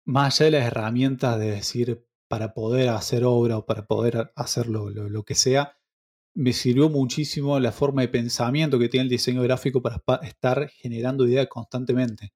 más 0.04 0.40
allá 0.40 0.46
de 0.50 0.58
las 0.58 0.66
herramientas 0.68 1.38
de 1.38 1.50
decir, 1.50 2.04
para 2.28 2.52
poder 2.54 2.88
hacer 2.90 3.24
obra 3.24 3.58
o 3.58 3.66
para 3.66 3.86
poder 3.86 4.32
hacer 4.36 4.66
lo, 4.68 4.90
lo- 4.90 5.08
lo 5.08 5.24
que 5.24 5.34
sea, 5.34 5.76
me 6.34 6.52
sirvió 6.52 6.88
muchísimo 6.90 7.60
la 7.60 7.72
forma 7.72 8.02
de 8.02 8.08
pensamiento 8.08 8.78
que 8.78 8.88
tiene 8.88 9.04
el 9.04 9.10
diseño 9.10 9.42
gráfico 9.42 9.82
para 9.82 9.98
pa- 9.98 10.20
estar 10.24 10.68
generando 10.70 11.26
ideas 11.28 11.48
constantemente. 11.48 12.32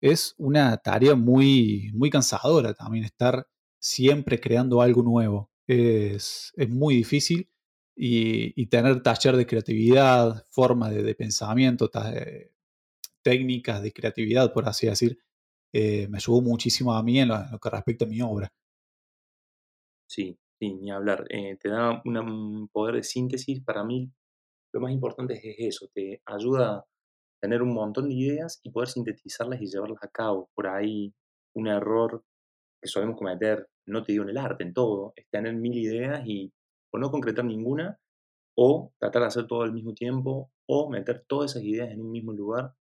Es 0.00 0.34
una 0.38 0.76
tarea 0.78 1.14
muy, 1.16 1.90
muy 1.94 2.10
cansadora 2.10 2.74
también 2.74 3.04
estar 3.04 3.46
siempre 3.80 4.40
creando 4.40 4.82
algo 4.82 5.02
nuevo. 5.02 5.50
Es, 5.66 6.52
es 6.56 6.70
muy 6.70 6.96
difícil 6.96 7.48
y, 7.96 8.66
tener 8.66 9.02
taller 9.02 9.36
de 9.36 9.46
creatividad, 9.46 10.44
forma 10.50 10.90
de, 10.90 11.14
pensamiento, 11.14 11.90
eh, 12.12 12.52
técnicas 13.22 13.82
de 13.82 13.92
creatividad, 13.92 14.52
por 14.52 14.68
así 14.68 14.86
decir, 14.86 15.18
eh, 15.72 16.06
me 16.08 16.18
ayudó 16.18 16.42
muchísimo 16.42 16.94
a 16.94 17.02
mí 17.02 17.18
en 17.20 17.28
lo, 17.28 17.58
que 17.60 17.70
respecta 17.70 18.04
a 18.04 18.08
mi 18.08 18.20
obra. 18.20 18.52
Sí, 20.08 20.38
sí, 20.58 20.74
ni 20.74 20.90
hablar. 20.90 21.24
Eh, 21.30 21.56
te 21.56 21.70
da 21.70 22.02
un 22.04 22.68
poder 22.68 22.96
de 22.96 23.02
síntesis. 23.02 23.62
Para 23.64 23.82
mí, 23.82 24.10
lo 24.72 24.80
más 24.80 24.92
importante 24.92 25.34
es 25.34 25.56
eso, 25.58 25.88
te 25.92 26.22
ayuda 26.26 26.76
a 26.76 26.86
tener 27.40 27.62
un 27.62 27.74
montón 27.74 28.08
de 28.08 28.14
ideas 28.14 28.60
y 28.62 28.70
poder 28.70 28.88
sintetizarlas 28.88 29.60
y 29.60 29.66
llevarlas 29.66 30.02
a 30.02 30.08
cabo. 30.08 30.50
Por 30.54 30.68
ahí, 30.68 31.12
un 31.54 31.66
error 31.66 32.22
que 32.80 32.88
solemos 32.88 33.16
cometer, 33.16 33.66
no 33.86 34.02
te 34.02 34.12
digo 34.12 34.24
en 34.24 34.30
el 34.30 34.38
arte, 34.38 34.64
en 34.64 34.74
todo, 34.74 35.14
es 35.16 35.26
tener 35.30 35.54
mil 35.54 35.76
ideas 35.76 36.22
y 36.26 36.52
o 36.92 36.98
no 36.98 37.10
concretar 37.10 37.44
ninguna, 37.44 37.98
o 38.56 38.92
tratar 38.98 39.22
de 39.22 39.28
hacer 39.28 39.46
todo 39.46 39.62
al 39.62 39.72
mismo 39.72 39.94
tiempo, 39.94 40.50
o 40.66 40.90
meter 40.90 41.24
todas 41.28 41.52
esas 41.52 41.64
ideas 41.64 41.90
en 41.90 42.00
un 42.00 42.10
mismo 42.10 42.32
lugar. 42.32 42.72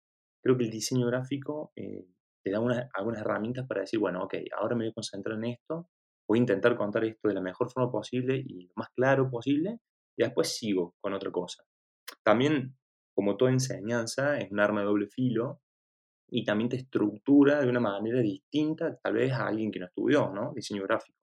Creo 0.44 0.58
que 0.58 0.64
el 0.64 0.72
diseño 0.72 1.08
gráfico 1.08 1.72
eh, 1.76 2.06
te 2.44 2.52
da 2.52 2.60
algunas 2.94 3.22
herramientas 3.22 3.68
para 3.68 3.82
decir, 3.82 4.00
bueno, 4.00 4.24
ok, 4.24 4.36
ahora 4.58 4.76
me 4.76 4.86
voy 4.86 4.92
a 4.92 4.94
concentrar 4.94 5.38
en 5.38 5.46
esto, 5.46 5.90
voy 6.28 6.40
a 6.40 6.42
intentar 6.42 6.78
contar 6.78 7.04
esto 7.04 7.28
de 7.28 7.34
la 7.34 7.42
mejor 7.42 7.70
forma 7.72 7.92
posible 7.92 8.38
y 8.38 8.68
lo 8.68 8.74
más 8.76 8.90
claro 8.96 9.30
posible, 9.30 9.80
y 10.18 10.24
después 10.24 10.56
sigo 10.56 10.96
con 11.02 11.14
otra 11.14 11.32
cosa. 11.32 11.64
También, 12.24 12.78
como 13.16 13.38
toda 13.38 13.52
enseñanza, 13.52 14.38
es 14.38 14.52
un 14.52 14.60
arma 14.60 14.82
de 14.82 14.86
doble 14.88 15.08
filo 15.08 15.62
y 16.30 16.44
también 16.44 16.70
te 16.70 16.78
estructura 16.78 17.62
de 17.62 17.70
una 17.70 17.80
manera 17.80 18.20
distinta, 18.20 18.98
tal 19.02 19.14
vez 19.14 19.32
a 19.32 19.48
alguien 19.48 19.72
que 19.72 19.80
no 19.80 19.86
estudió, 19.86 20.32
¿no? 20.34 20.54
Diseño 20.54 20.84
gráfico. 20.84 21.18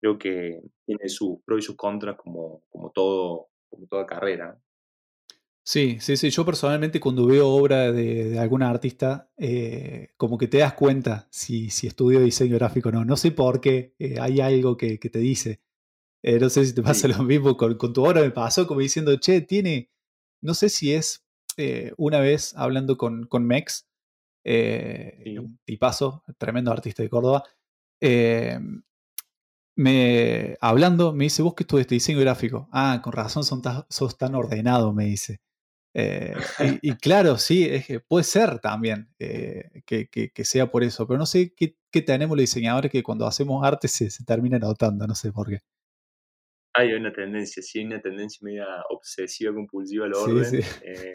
Creo 0.00 0.18
que 0.18 0.62
tiene 0.86 1.08
sus 1.08 1.42
pros 1.44 1.60
y 1.60 1.62
sus 1.62 1.76
contras 1.76 2.16
como, 2.16 2.62
como, 2.70 2.90
todo, 2.90 3.48
como 3.68 3.86
toda 3.86 4.06
carrera. 4.06 4.58
Sí, 5.62 5.98
sí, 6.00 6.16
sí. 6.16 6.30
Yo 6.30 6.44
personalmente 6.44 6.98
cuando 6.98 7.26
veo 7.26 7.48
obra 7.48 7.92
de, 7.92 8.38
alguna 8.38 8.70
artista, 8.70 9.30
eh, 9.36 10.08
como 10.16 10.38
que 10.38 10.48
te 10.48 10.58
das 10.58 10.72
cuenta 10.72 11.28
si, 11.30 11.70
si 11.70 11.86
estudio 11.86 12.20
diseño 12.20 12.56
gráfico 12.56 12.88
o 12.88 12.92
no. 12.92 13.04
No 13.04 13.16
sé 13.16 13.30
por 13.30 13.60
qué, 13.60 13.94
eh, 13.98 14.16
hay 14.18 14.40
algo 14.40 14.76
que, 14.76 14.98
te 14.98 15.18
dice. 15.18 15.60
Eh, 16.22 16.38
no 16.38 16.48
sé 16.50 16.64
si 16.64 16.74
te 16.74 16.82
pasa 16.82 17.08
lo 17.08 17.22
mismo 17.22 17.56
con, 17.56 17.76
con, 17.76 17.92
tu 17.92 18.04
obra, 18.04 18.22
me 18.22 18.30
pasó 18.30 18.66
como 18.66 18.80
diciendo, 18.80 19.16
che, 19.18 19.42
tiene, 19.42 19.90
no 20.40 20.54
sé 20.54 20.68
si 20.68 20.92
es 20.92 21.26
una 21.98 22.20
vez 22.20 22.54
hablando 22.56 22.96
con, 22.96 23.26
con 23.26 23.46
Mex, 23.46 23.89
un 24.44 25.58
tipazo, 25.64 26.24
tremendo 26.38 26.72
artista 26.72 27.02
de 27.02 27.10
Córdoba, 27.10 27.44
me, 29.76 30.56
hablando, 30.60 31.12
me 31.12 31.24
dice, 31.24 31.42
vos 31.42 31.54
que 31.54 31.62
estudiaste 31.62 31.94
diseño 31.94 32.20
gráfico. 32.20 32.68
Ah, 32.72 33.00
con 33.02 33.12
razón 33.12 33.44
son 33.44 33.62
sos 33.88 34.18
tan 34.18 34.34
ordenado, 34.34 34.92
me 34.92 35.06
dice. 35.06 35.40
Eh, 35.94 36.34
y, 36.82 36.92
claro, 37.00 37.38
sí, 37.38 37.66
es 37.66 37.86
que 37.86 38.00
puede 38.00 38.24
ser 38.24 38.60
también 38.60 39.08
eh, 39.18 39.82
que, 39.86 40.44
sea 40.44 40.70
por 40.70 40.84
eso, 40.84 41.06
pero 41.06 41.18
no 41.18 41.26
sé 41.26 41.54
qué, 41.54 42.02
tenemos 42.02 42.36
los 42.36 42.42
diseñadores 42.42 42.92
que 42.92 43.02
cuando 43.02 43.26
hacemos 43.26 43.64
arte 43.64 43.88
se, 43.88 44.10
se 44.10 44.24
termina 44.24 44.58
notando, 44.58 45.06
no 45.06 45.14
sé 45.14 45.32
por 45.32 45.48
qué. 45.48 45.60
Hay 46.74 46.92
una 46.92 47.12
tendencia, 47.12 47.62
sí, 47.62 47.80
hay 47.80 47.86
una 47.86 48.00
tendencia 48.00 48.38
media 48.42 48.66
obsesiva, 48.90 49.52
compulsiva 49.52 50.06
al 50.06 50.14
orden, 50.14 50.62
eh, 50.82 51.12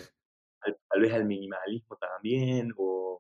tal, 0.90 1.02
vez 1.02 1.14
al 1.14 1.26
minimalismo 1.26 1.96
también, 1.98 2.74
o 2.76 3.15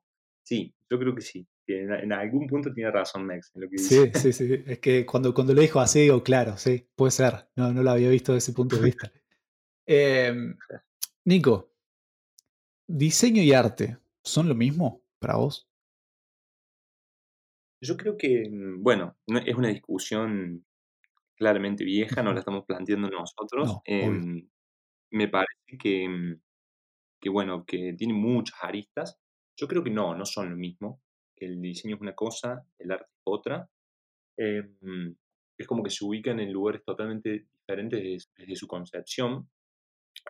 sí, 0.45 0.73
yo 0.89 0.99
creo 0.99 1.15
que 1.15 1.21
sí, 1.21 1.45
en, 1.67 2.13
algún 2.13 2.47
punto 2.47 2.71
tiene 2.73 2.91
razón 2.91 3.25
Max 3.25 3.51
en 3.55 3.61
lo 3.61 3.69
que 3.69 3.75
dice. 3.77 4.11
Sí, 4.13 4.31
sí, 4.31 4.33
sí, 4.33 4.63
es 4.65 4.79
que 4.79 5.05
cuando, 5.05 5.33
cuando 5.33 5.53
lo 5.53 5.61
dijo 5.61 5.79
así 5.79 6.01
digo, 6.01 6.23
claro, 6.23 6.57
sí, 6.57 6.87
puede 6.95 7.11
ser, 7.11 7.49
no, 7.55 7.73
no 7.73 7.83
lo 7.83 7.91
había 7.91 8.09
visto 8.09 8.33
desde 8.33 8.51
ese 8.51 8.55
punto 8.55 8.77
de 8.77 8.83
vista. 8.83 9.11
Em, 9.87 10.57
Nico, 11.25 11.71
¿diseño 12.87 13.43
y 13.43 13.53
arte 13.53 13.99
son 14.23 14.49
lo 14.49 14.55
mismo 14.55 15.03
para 15.19 15.35
vos? 15.35 15.69
Yo 17.81 17.95
creo 17.95 18.17
que, 18.17 18.49
mm, 18.49 18.81
bueno, 18.81 19.15
es 19.27 19.55
una 19.55 19.67
discusión 19.67 20.65
claramente 21.35 21.83
vieja, 21.83 22.23
no 22.23 22.33
la 22.33 22.39
estamos 22.39 22.65
planteando 22.65 23.09
nosotros. 23.09 23.77
Em, 23.85 24.47
me 25.11 25.27
parece 25.27 25.77
que, 25.79 26.09
mm, 26.09 26.41
que, 27.21 27.29
bueno, 27.29 27.63
que 27.65 27.93
tiene 27.93 28.13
muchas 28.13 28.57
aristas. 28.61 29.19
Yo 29.57 29.67
creo 29.67 29.83
que 29.83 29.89
no, 29.89 30.15
no 30.15 30.25
son 30.25 30.49
lo 30.49 30.57
mismo. 30.57 31.01
El 31.35 31.61
diseño 31.61 31.95
es 31.95 32.01
una 32.01 32.15
cosa, 32.15 32.65
el 32.77 32.91
arte 32.91 33.05
es 33.05 33.21
otra. 33.25 33.69
Em, 34.37 35.15
es 35.57 35.67
como 35.67 35.83
que 35.83 35.89
se 35.89 36.03
ubican 36.05 36.39
en 36.39 36.51
lugares 36.51 36.83
totalmente 36.83 37.47
diferentes 37.53 38.29
desde 38.37 38.55
su 38.55 38.67
concepción. 38.67 39.49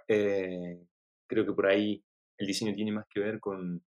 Eh, 0.08 0.86
creo 1.27 1.46
que 1.46 1.53
por 1.53 1.67
ahí 1.67 2.03
el 2.38 2.48
diseño 2.48 2.74
tiene 2.74 2.91
más 2.91 3.05
que 3.10 3.20
ver 3.20 3.39
con, 3.39 3.84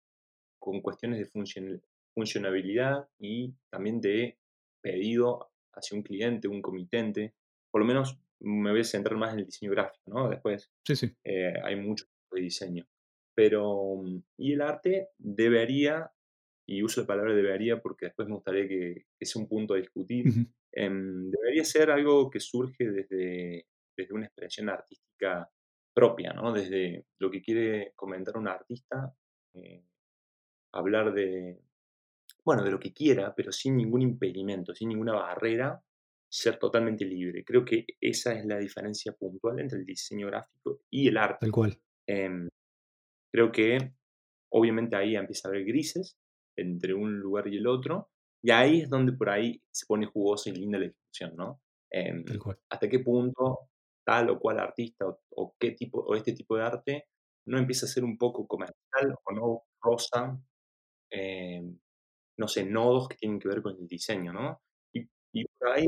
con 0.59 0.80
cuestiones 0.80 1.18
de 1.21 1.80
funcionabilidad 2.14 3.09
y 3.18 3.54
también 3.71 4.00
de 4.00 4.38
pedido 4.80 5.50
hacia 5.73 5.97
un 5.97 6.02
cliente, 6.02 6.49
un 6.49 6.62
comitente. 6.62 7.35
Por 7.71 7.80
lo 7.80 7.87
menos 7.87 8.18
me 8.40 8.71
voy 8.71 8.80
a 8.80 8.85
centrar 8.85 9.18
más 9.18 9.33
en 9.33 9.40
el 9.40 9.47
diseño 9.47 9.73
gráfico, 9.73 10.02
¿no? 10.07 10.28
Después 10.28 10.71
sí, 10.85 10.97
sí. 10.97 11.12
Eh, 11.25 11.54
hay 11.62 11.76
mucho 11.76 12.07
de 12.33 12.40
diseño. 12.40 12.87
Pero, 13.38 14.02
y 14.37 14.54
el 14.54 14.61
arte 14.61 15.11
debería, 15.16 16.11
y 16.66 16.83
uso 16.83 17.02
la 17.02 17.07
palabra 17.07 17.33
debería 17.37 17.80
porque 17.80 18.07
después 18.07 18.26
me 18.26 18.35
gustaría 18.35 18.66
que, 18.66 19.07
es 19.16 19.37
un 19.37 19.47
punto 19.47 19.75
a 19.75 19.76
discutir, 19.76 20.26
em, 20.73 21.30
debería 21.30 21.62
ser 21.62 21.92
algo 21.92 22.30
que 22.30 22.40
surge 22.40 22.90
desde, 22.90 23.68
desde 23.97 24.12
una 24.12 24.26
expresión 24.26 24.68
artística 24.68 25.49
propia, 25.95 26.33
¿no? 26.33 26.52
Desde 26.52 27.07
lo 27.21 27.30
que 27.30 27.40
quiere 27.40 27.92
comentar 27.95 28.37
un 28.37 28.49
artista, 28.49 29.14
eh, 29.54 29.85
hablar 30.73 31.14
de, 31.14 31.61
bueno, 32.45 32.64
de 32.64 32.73
lo 32.73 32.80
que 32.80 32.92
quiera, 32.92 33.37
pero 33.37 33.52
sin 33.52 33.76
ningún 33.76 34.02
impedimento, 34.02 34.75
sin 34.75 34.88
ninguna 34.88 35.12
barrera, 35.12 35.80
ser 36.28 36.59
totalmente 36.59 37.04
libre. 37.04 37.45
Creo 37.45 37.64
que 37.64 37.87
esa 38.00 38.33
es 38.33 38.45
la 38.45 38.59
diferencia 38.59 39.12
puntual 39.12 39.61
entre 39.61 39.78
el 39.78 39.85
diseño 39.85 40.26
gráfico 40.26 40.80
y 40.90 41.07
el 41.07 41.16
arte. 41.18 41.38
Tal 41.47 41.52
cual. 41.52 41.78
Em, 42.04 42.49
creo 43.32 43.52
que 43.52 43.92
obviamente 44.50 44.97
ahí 44.97 45.16
empieza 45.16 45.49
a 45.49 45.50
haber 45.50 45.64
grises 45.64 46.16
entre 46.56 46.94
un 46.94 47.18
lugar 47.18 47.49
y 47.49 47.56
el 47.58 47.66
otro, 47.66 48.11
y 48.42 48.50
ahí 48.50 48.82
es 48.82 48.90
donde 48.90 49.12
por 49.12 49.30
ahí 49.30 49.62
se 49.70 49.87
pone 49.87 50.06
jugosa 50.06 50.50
y 50.50 50.54
linda 50.54 50.78
la 50.78 50.87
discusión, 50.87 51.37
¿no? 51.37 51.61
Em, 51.90 52.25
¿Hasta 52.70 52.88
qué 52.88 53.00
punto 53.00 53.70
tal 54.04 54.30
o 54.30 54.38
cual 54.38 54.58
artista 54.58 55.04
o, 55.06 55.54
qué 55.58 55.73
tipo, 55.73 56.00
o 56.00 56.14
este 56.16 56.32
tipo 56.32 56.56
de 56.56 56.62
arte 56.62 57.06
no 57.47 57.58
empieza 57.58 57.87
a 57.87 57.88
ser 57.88 58.04
un 58.04 58.16
poco 58.16 58.47
comercial 58.47 59.14
o 59.25 59.32
no 59.32 59.62
rosa, 59.82 60.38
eh, 61.11 61.62
no 62.38 62.49
sé, 62.49 62.64
nodos 62.64 63.08
que 63.08 63.16
tienen 63.16 63.38
que 63.38 63.49
ver 63.49 63.62
con 63.62 63.76
el 63.76 63.87
diseño, 63.87 64.32
¿no? 64.32 64.61
Y, 64.94 65.44
por, 65.58 65.68
ahí, 65.68 65.87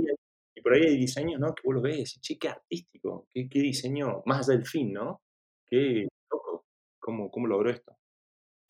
y 0.54 0.60
por 0.60 0.74
ahí 0.74 0.82
hay 0.82 0.96
diseños, 0.98 1.40
¿no? 1.40 1.54
Que 1.54 1.62
vos 1.64 1.76
lo 1.76 1.80
ves 1.80 1.94
y 1.94 1.98
decís, 1.98 2.20
che, 2.20 2.38
qué 2.38 2.48
artístico, 2.48 3.26
qué, 3.32 3.48
qué, 3.48 3.60
diseño, 3.60 4.22
más 4.26 4.48
allá 4.48 4.58
del 4.58 4.66
fin, 4.66 4.92
¿no? 4.92 5.22
Qué 5.66 6.08
¿cómo, 7.10 7.30
cómo 7.30 7.46
logró 7.48 7.70
esto? 7.70 7.96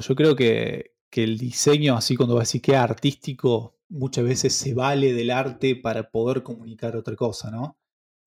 Yo 0.02 0.14
creo 0.14 0.34
que, 0.34 0.94
que 1.10 1.24
el 1.24 1.36
diseño, 1.36 1.94
así 1.94 2.16
cuando 2.16 2.34
vas 2.36 2.42
a 2.42 2.46
decir 2.48 2.62
que 2.62 2.74
artístico, 2.74 3.76
muchas 3.90 4.24
veces 4.24 4.54
se 4.54 4.72
vale 4.72 5.12
del 5.12 5.30
arte 5.30 5.76
para 5.76 6.10
poder 6.10 6.42
comunicar 6.42 6.96
otra 6.96 7.16
cosa, 7.16 7.50
¿no? 7.50 7.76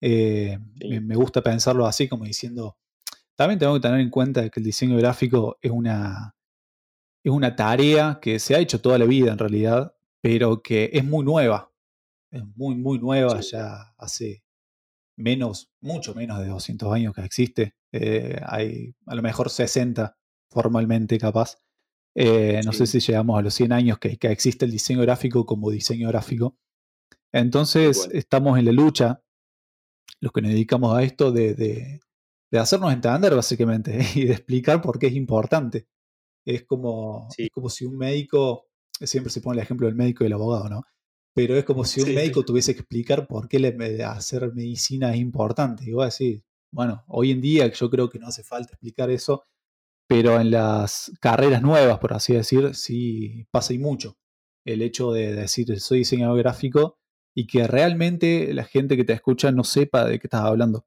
Eh, 0.00 0.58
me, 1.02 1.16
gusta 1.16 1.42
pensarlo 1.42 1.86
así, 1.86 2.08
como 2.08 2.24
diciendo, 2.24 2.76
también 3.34 3.58
tengo 3.58 3.74
que 3.74 3.80
tener 3.80 4.00
en 4.00 4.10
cuenta 4.10 4.48
que 4.50 4.60
el 4.60 4.64
diseño 4.64 4.96
gráfico 4.98 5.58
es 5.60 5.70
una, 5.70 6.36
es 7.24 7.32
una 7.32 7.56
tarea 7.56 8.18
que 8.22 8.38
se 8.38 8.54
ha 8.54 8.60
hecho 8.60 8.80
toda 8.80 8.98
la 8.98 9.06
vida 9.06 9.32
en 9.32 9.38
realidad, 9.38 9.96
pero 10.20 10.62
que 10.62 10.90
es 10.92 11.04
muy 11.04 11.24
nueva. 11.24 11.72
Es 12.30 12.44
muy, 12.56 12.76
muy 12.76 12.98
nueva, 12.98 13.40
ya 13.40 13.94
hace 13.96 14.43
menos, 15.16 15.70
mucho 15.80 16.14
menos 16.14 16.40
de 16.40 16.48
200 16.48 16.92
años 16.92 17.14
que 17.14 17.22
existe. 17.22 17.74
Eh, 17.92 18.40
hay 18.46 18.94
a 19.06 19.14
lo 19.14 19.22
mejor 19.22 19.50
60 19.50 20.16
formalmente 20.50 21.18
capaz. 21.18 21.58
Eh, 22.16 22.60
no 22.64 22.72
sé 22.72 22.86
si 22.86 23.00
llegamos 23.00 23.38
a 23.38 23.42
los 23.42 23.54
100 23.54 23.72
años 23.72 23.98
que, 23.98 24.16
que, 24.18 24.28
existe 24.28 24.64
el 24.64 24.70
diseño 24.70 25.02
gráfico 25.02 25.44
como 25.46 25.70
diseño 25.70 26.08
gráfico. 26.08 26.56
Entonces 27.32 28.08
estamos 28.12 28.58
en 28.58 28.66
la 28.66 28.72
lucha 28.72 29.20
los 30.20 30.32
que 30.32 30.40
nos 30.40 30.52
dedicamos 30.52 30.96
a 30.96 31.02
esto 31.02 31.32
de, 31.32 31.54
de, 31.54 32.00
hacernos 32.58 32.92
entender 32.92 33.34
básicamente 33.34 33.98
y 34.14 34.26
de 34.26 34.32
explicar 34.32 34.80
por 34.80 34.98
qué 34.98 35.08
es 35.08 35.14
importante. 35.14 35.86
Es 36.46 36.64
como, 36.64 37.28
es 37.36 37.48
como 37.50 37.68
si 37.68 37.84
un 37.84 37.96
médico, 37.96 38.66
siempre 39.00 39.30
se 39.30 39.40
pone 39.40 39.58
el 39.58 39.64
ejemplo 39.64 39.86
del 39.86 39.96
médico 39.96 40.24
y 40.24 40.28
el 40.28 40.34
abogado, 40.34 40.68
¿no? 40.68 40.82
Pero 41.34 41.56
es 41.56 41.64
como 41.64 41.84
si 41.84 42.00
un 42.00 42.14
médico 42.14 42.44
tuviese 42.44 42.74
que 42.74 42.80
explicar 42.80 43.26
por 43.26 43.48
qué 43.48 43.58
hacer 44.06 44.52
medicina 44.54 45.12
es 45.12 45.20
importante. 45.20 45.84
Y 45.84 45.92
decir, 45.92 46.44
bueno, 46.70 47.04
hoy 47.08 47.32
en 47.32 47.40
día 47.40 47.66
yo 47.72 47.90
creo 47.90 48.08
que 48.08 48.18
no 48.18 48.28
hace 48.28 48.44
falta 48.44 48.72
explicar 48.72 49.10
eso, 49.10 49.44
pero 50.06 50.40
en 50.40 50.50
las 50.52 51.12
carreras 51.20 51.62
nuevas, 51.62 51.98
por 51.98 52.12
así 52.12 52.34
decir, 52.34 52.74
sí 52.74 53.46
pasa 53.50 53.74
y 53.74 53.78
mucho. 53.78 54.16
El 54.64 54.80
hecho 54.80 55.12
de 55.12 55.34
decir 55.34 55.78
soy 55.80 55.98
diseñador 55.98 56.38
gráfico 56.38 56.98
y 57.34 57.46
que 57.46 57.66
realmente 57.66 58.54
la 58.54 58.64
gente 58.64 58.96
que 58.96 59.04
te 59.04 59.12
escucha 59.12 59.50
no 59.50 59.64
sepa 59.64 60.04
de 60.04 60.20
qué 60.20 60.28
estás 60.28 60.42
hablando. 60.42 60.86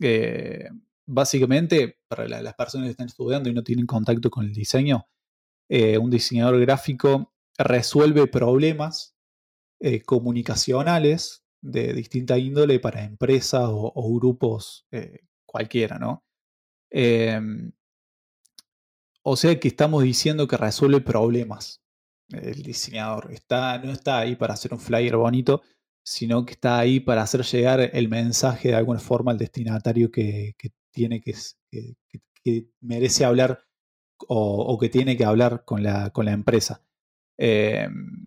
Eh, 0.00 0.68
básicamente, 1.06 1.98
para 2.08 2.28
las 2.28 2.54
personas 2.54 2.86
que 2.86 2.90
están 2.90 3.06
estudiando 3.06 3.48
y 3.48 3.54
no 3.54 3.62
tienen 3.62 3.86
contacto 3.86 4.30
con 4.30 4.44
el 4.44 4.52
diseño, 4.52 5.06
eh, 5.70 5.98
un 5.98 6.10
diseñador 6.10 6.60
gráfico 6.60 7.32
resuelve 7.58 8.26
problemas 8.26 9.15
eh, 9.80 10.02
comunicacionales 10.02 11.44
de 11.60 11.92
distinta 11.92 12.38
índole 12.38 12.80
para 12.80 13.04
empresas 13.04 13.68
o, 13.68 14.14
grupos 14.14 14.86
cualquiera, 15.46 15.98
¿no? 15.98 16.24
Em, 16.90 17.72
o 19.22 19.36
sea 19.36 19.58
que 19.58 19.68
estamos 19.68 20.04
diciendo 20.04 20.46
que 20.46 20.56
resuelve 20.56 21.00
problemas. 21.00 21.82
El 22.28 22.62
diseñador 22.62 23.32
está, 23.32 23.78
no 23.78 23.92
está 23.92 24.18
ahí 24.20 24.36
para 24.36 24.54
hacer 24.54 24.72
un 24.72 24.80
flyer 24.80 25.16
bonito, 25.16 25.62
sino 26.04 26.44
que 26.44 26.52
está 26.52 26.78
ahí 26.78 27.00
para 27.00 27.22
hacer 27.22 27.42
llegar 27.42 27.80
el 27.80 28.08
mensaje 28.08 28.68
de 28.68 28.76
alguna 28.76 29.00
forma 29.00 29.32
al 29.32 29.38
destinatario 29.38 30.10
que, 30.12 30.54
tiene 30.92 31.20
que, 31.20 31.34
que, 32.44 32.68
merece 32.80 33.24
hablar 33.24 33.64
o, 34.28 34.78
que 34.78 34.88
tiene 34.88 35.16
que 35.16 35.24
hablar 35.24 35.64
con 35.64 35.82
la, 35.82 36.10
con 36.10 36.24
la 36.26 36.32
empresa. 36.32 36.84
Em, 37.36 38.26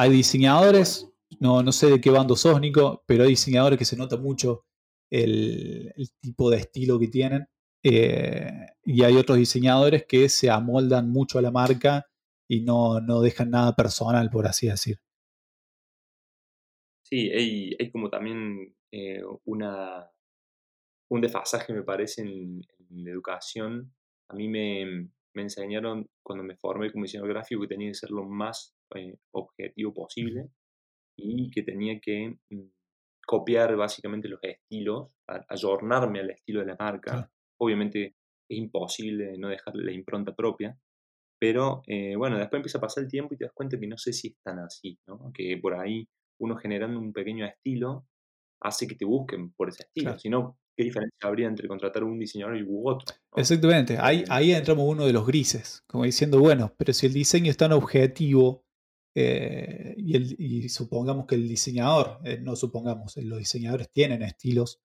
hay 0.00 0.10
diseñadores, 0.10 1.12
no, 1.40 1.62
no 1.62 1.72
sé 1.72 1.90
de 1.90 2.00
qué 2.00 2.10
bando 2.10 2.34
sos, 2.34 2.58
Nico, 2.58 3.04
pero 3.06 3.24
hay 3.24 3.30
diseñadores 3.30 3.78
que 3.78 3.84
se 3.84 3.98
nota 3.98 4.16
mucho 4.16 4.64
el, 5.10 5.92
tipo 6.20 6.50
de 6.50 6.56
estilo 6.56 6.98
que 6.98 7.08
tienen. 7.08 7.46
Eh, 7.82 8.50
y 8.82 9.02
hay 9.02 9.16
otros 9.16 9.36
diseñadores 9.36 10.06
que 10.06 10.30
se 10.30 10.48
amoldan 10.48 11.10
mucho 11.10 11.38
a 11.38 11.42
la 11.42 11.50
marca 11.50 12.06
y 12.48 12.62
no, 12.62 13.00
no 13.00 13.20
dejan 13.20 13.50
nada 13.50 13.76
personal, 13.76 14.30
por 14.30 14.46
así 14.46 14.68
decir. 14.68 14.96
Sí, 17.02 17.30
hay, 17.30 17.90
como 17.90 18.08
también 18.08 18.74
eh, 18.90 19.22
una, 19.44 20.10
un 21.10 21.20
desfasaje, 21.20 21.74
me 21.74 21.82
parece, 21.82 22.22
en, 22.22 22.62
la 22.88 23.10
educación. 23.10 23.92
A 24.28 24.34
mí 24.34 24.48
me, 24.48 25.10
me, 25.34 25.42
enseñaron 25.42 26.08
cuando 26.22 26.42
me 26.42 26.56
formé 26.56 26.90
como 26.90 27.04
diseñador 27.04 27.34
gráfico 27.34 27.60
que 27.60 27.68
tenía 27.68 27.88
que 27.88 27.94
ser 27.94 28.10
lo 28.10 28.24
más 28.24 28.74
eh, 28.94 29.18
objetivo 29.32 29.94
posible 29.94 30.50
y 31.16 31.50
que 31.50 31.62
tenía 31.62 32.00
que 32.00 32.36
mm, 32.50 32.68
copiar 33.26 33.76
básicamente 33.76 34.28
los 34.28 34.40
estilos, 34.42 35.10
ayornarme 35.48 36.20
al 36.20 36.30
estilo 36.30 36.60
de 36.60 36.66
la 36.66 36.76
marca. 36.78 37.30
Obviamente 37.60 38.16
es 38.48 38.58
imposible 38.58 39.38
no 39.38 39.48
dejarle 39.48 39.84
la 39.84 39.92
impronta 39.92 40.34
propia, 40.34 40.76
pero 41.38 41.82
eh, 41.86 42.16
bueno, 42.16 42.38
después 42.38 42.58
empieza 42.58 42.78
a 42.78 42.80
pasar 42.80 43.04
el 43.04 43.10
tiempo 43.10 43.34
y 43.34 43.38
te 43.38 43.44
das 43.44 43.54
cuenta 43.54 43.78
que 43.78 43.86
no 43.86 43.96
sé 43.96 44.12
si 44.12 44.28
es 44.28 44.36
tan 44.42 44.58
así, 44.58 44.98
¿no? 45.06 45.30
que 45.32 45.56
por 45.62 45.74
ahí 45.74 46.08
uno 46.40 46.56
generando 46.56 46.98
un 46.98 47.12
pequeño 47.12 47.46
estilo 47.46 48.06
hace 48.62 48.86
que 48.86 48.94
te 48.94 49.04
busquen 49.04 49.52
por 49.52 49.68
ese 49.68 49.84
estilo. 49.84 50.18
Si 50.18 50.28
no, 50.28 50.58
¿qué 50.76 50.84
diferencia 50.84 51.16
habría 51.22 51.46
entre 51.48 51.68
contratar 51.68 52.04
un 52.04 52.18
diseñador 52.18 52.58
y 52.58 52.62
u 52.62 52.88
otro? 52.88 53.06
Exactamente, 53.36 53.96
ahí, 53.98 54.24
ahí 54.28 54.52
entramos 54.52 54.86
uno 54.86 55.06
de 55.06 55.12
los 55.12 55.26
grises, 55.26 55.82
como 55.86 56.04
diciendo, 56.04 56.38
bueno, 56.40 56.74
pero 56.76 56.92
si 56.92 57.06
el 57.06 57.12
diseño 57.12 57.50
es 57.50 57.56
tan 57.56 57.72
objetivo 57.72 58.64
eh, 59.14 59.94
y, 59.96 60.68
supongamos 60.68 61.26
que 61.26 61.34
el 61.34 61.48
diseñador, 61.48 62.20
eh, 62.24 62.38
no 62.40 62.54
supongamos, 62.54 63.16
eh, 63.16 63.22
los 63.22 63.38
diseñadores 63.38 63.90
tienen 63.90 64.22
estilos, 64.22 64.80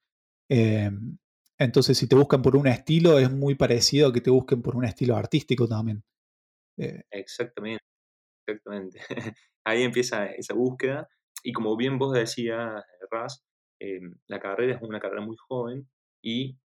entonces 1.58 1.98
si 1.98 2.08
te 2.08 2.16
buscan 2.16 2.42
por 2.42 2.56
un 2.56 2.68
estilo 2.68 3.18
es 3.18 3.32
muy 3.32 3.56
parecido 3.56 4.10
a 4.10 4.14
que 4.14 4.22
te 4.22 4.30
busquen 4.30 4.62
por 4.62 4.76
un 4.76 4.86
estilo 4.86 5.16
artístico 5.16 5.68
también. 5.68 6.04
Exactamente, 6.78 7.84
exactamente. 8.46 9.00
Ahí 9.66 9.84
empieza 9.84 10.28
esa 10.28 10.54
búsqueda 10.54 11.08
y 11.44 11.52
como 11.52 11.76
bien 11.78 11.98
vos 11.98 12.14
decías, 12.14 12.84
Raz, 13.10 13.44
la 14.28 14.40
carrera 14.40 14.76
es 14.76 14.82
una 14.82 15.00
carrera 15.00 15.22
muy 15.22 15.36
joven 15.48 15.88
y 16.24 16.58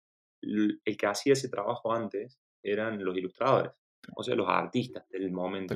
el 0.42 0.98
que 0.98 1.08
hacía 1.08 1.34
ese 1.34 1.50
trabajo 1.50 1.94
antes 1.94 2.40
eran 2.64 3.04
los 3.04 3.16
ilustradores, 3.18 3.72
o 4.16 4.24
sea, 4.24 4.36
los 4.36 4.48
artistas 4.50 5.08
del 5.10 5.32
momento 5.32 5.76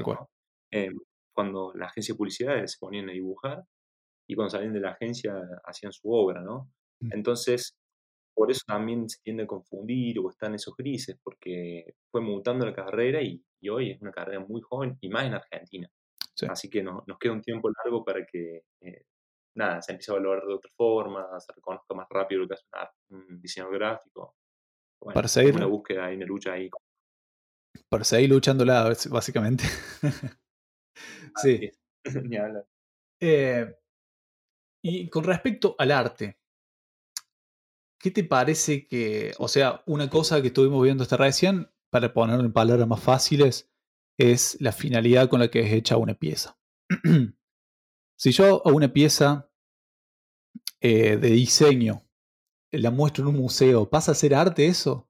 cuando 1.33 1.73
la 1.75 1.87
agencia 1.87 2.13
de 2.13 2.17
publicidad 2.17 2.65
se 2.65 2.77
ponían 2.79 3.09
a 3.09 3.13
dibujar 3.13 3.63
y 4.27 4.35
cuando 4.35 4.51
salían 4.51 4.73
de 4.73 4.79
la 4.79 4.91
agencia 4.91 5.33
hacían 5.65 5.91
su 5.91 6.11
obra, 6.11 6.41
¿no? 6.41 6.71
Mm. 7.01 7.13
Entonces, 7.13 7.75
por 8.33 8.49
eso 8.49 8.61
también 8.65 9.07
se 9.09 9.21
tiende 9.21 9.43
a 9.43 9.47
confundir 9.47 10.19
o 10.19 10.29
están 10.29 10.55
esos 10.55 10.75
grises, 10.75 11.17
porque 11.23 11.95
fue 12.11 12.21
mutando 12.21 12.65
la 12.65 12.73
carrera 12.73 13.21
y, 13.21 13.43
hoy 13.69 13.91
es 13.91 14.01
una 14.01 14.11
carrera 14.11 14.41
muy 14.41 14.61
joven 14.61 14.97
y 14.99 15.07
más 15.07 15.25
en 15.25 15.35
Argentina. 15.35 15.89
Así 16.49 16.69
que 16.69 16.83
nos 16.83 17.17
queda 17.19 17.31
un 17.31 17.41
tiempo 17.41 17.69
largo 17.69 18.03
para 18.03 18.25
que, 18.25 18.63
eh, 18.81 19.05
nada, 19.55 19.81
se 19.81 19.93
empiece 19.93 20.11
a 20.11 20.15
valorar 20.15 20.43
de 20.45 20.53
otra 20.53 20.71
forma, 20.75 21.25
se 21.39 21.53
reconozca 21.53 21.93
más 21.93 22.07
rápido 22.09 22.41
lo 22.41 22.47
que 22.47 22.55
hace 22.55 22.93
un 23.11 23.39
diseño 23.39 23.69
gráfico. 23.69 24.35
para 25.13 25.27
seguir. 25.27 25.55
Una 25.55 25.67
búsqueda 25.67 26.11
y 26.11 26.17
una 26.17 26.25
lucha 26.25 26.53
ahí. 26.53 26.69
Para 27.87 28.03
seguir 28.03 28.31
luchándola, 28.31 28.93
básicamente. 29.09 29.63
Sí. 31.41 31.71
Eh, 33.25 33.73
y 34.83 35.07
con 35.07 35.23
respecto 35.23 35.77
al 35.79 35.91
arte, 35.91 36.37
¿qué 37.97 38.11
te 38.11 38.25
parece 38.25 38.85
que, 38.85 39.31
o 39.37 39.47
sea, 39.47 39.81
una 39.85 40.09
cosa 40.09 40.41
que 40.41 40.47
estuvimos 40.47 40.83
viendo 40.83 41.03
esta 41.03 41.15
recién, 41.15 41.71
para 41.89 42.13
ponerlo 42.13 42.43
en 42.43 42.51
palabras 42.51 42.85
más 42.85 43.01
fáciles, 43.01 43.71
es 44.17 44.57
la 44.59 44.73
finalidad 44.73 45.29
con 45.29 45.39
la 45.39 45.49
que 45.49 45.61
es 45.61 45.71
hecha 45.71 45.95
una 45.95 46.15
pieza. 46.15 46.59
si 48.17 48.31
yo 48.33 48.61
a 48.67 48.73
una 48.73 48.91
pieza 48.91 49.49
eh, 50.81 51.15
de 51.15 51.29
diseño 51.29 52.03
la 52.71 52.91
muestro 52.91 53.23
en 53.23 53.35
un 53.35 53.41
museo, 53.41 53.89
¿pasa 53.89 54.11
a 54.11 54.15
ser 54.15 54.33
arte 54.33 54.65
eso? 54.65 55.07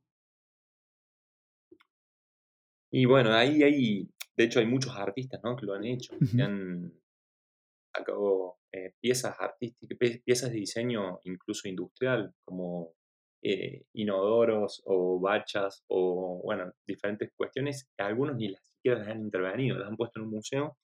Y 2.92 3.06
bueno, 3.06 3.34
ahí 3.34 3.64
hay, 3.64 4.13
de 4.36 4.44
hecho, 4.44 4.60
hay 4.60 4.66
muchos 4.66 4.96
artistas 4.96 5.42
¿no? 5.44 5.56
que 5.56 5.66
lo 5.66 5.74
han 5.74 5.86
hecho, 5.86 6.14
que 6.36 6.42
han 6.42 6.92
sacado 7.96 8.58
eh, 8.72 8.94
piezas 9.00 9.36
artísticas, 9.40 9.98
piezas 10.26 10.52
de 10.52 10.58
diseño 10.58 11.20
incluso 11.24 11.68
industrial, 11.68 12.34
como 12.44 12.94
eh, 13.44 13.84
inodoros 13.94 14.82
o 14.86 15.20
bachas 15.20 15.84
o, 15.88 16.42
bueno, 16.44 16.72
diferentes 16.88 17.32
cuestiones. 17.36 17.90
Algunos 17.98 18.36
ni 18.36 18.50
las 18.50 18.64
siquiera 18.84 19.00
las 19.00 19.10
han 19.10 19.22
intervenido, 19.22 19.78
las 19.78 19.88
han 19.88 19.98
puesto 19.98 20.20
en 20.20 20.26
un 20.26 20.32
museo, 20.32 20.78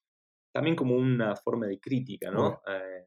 también 0.54 0.76
como 0.76 0.96
una 0.96 1.36
forma 1.36 1.68
de 1.68 1.80
crítica, 1.80 2.32
¿no? 2.32 2.62
Eh, 2.68 3.06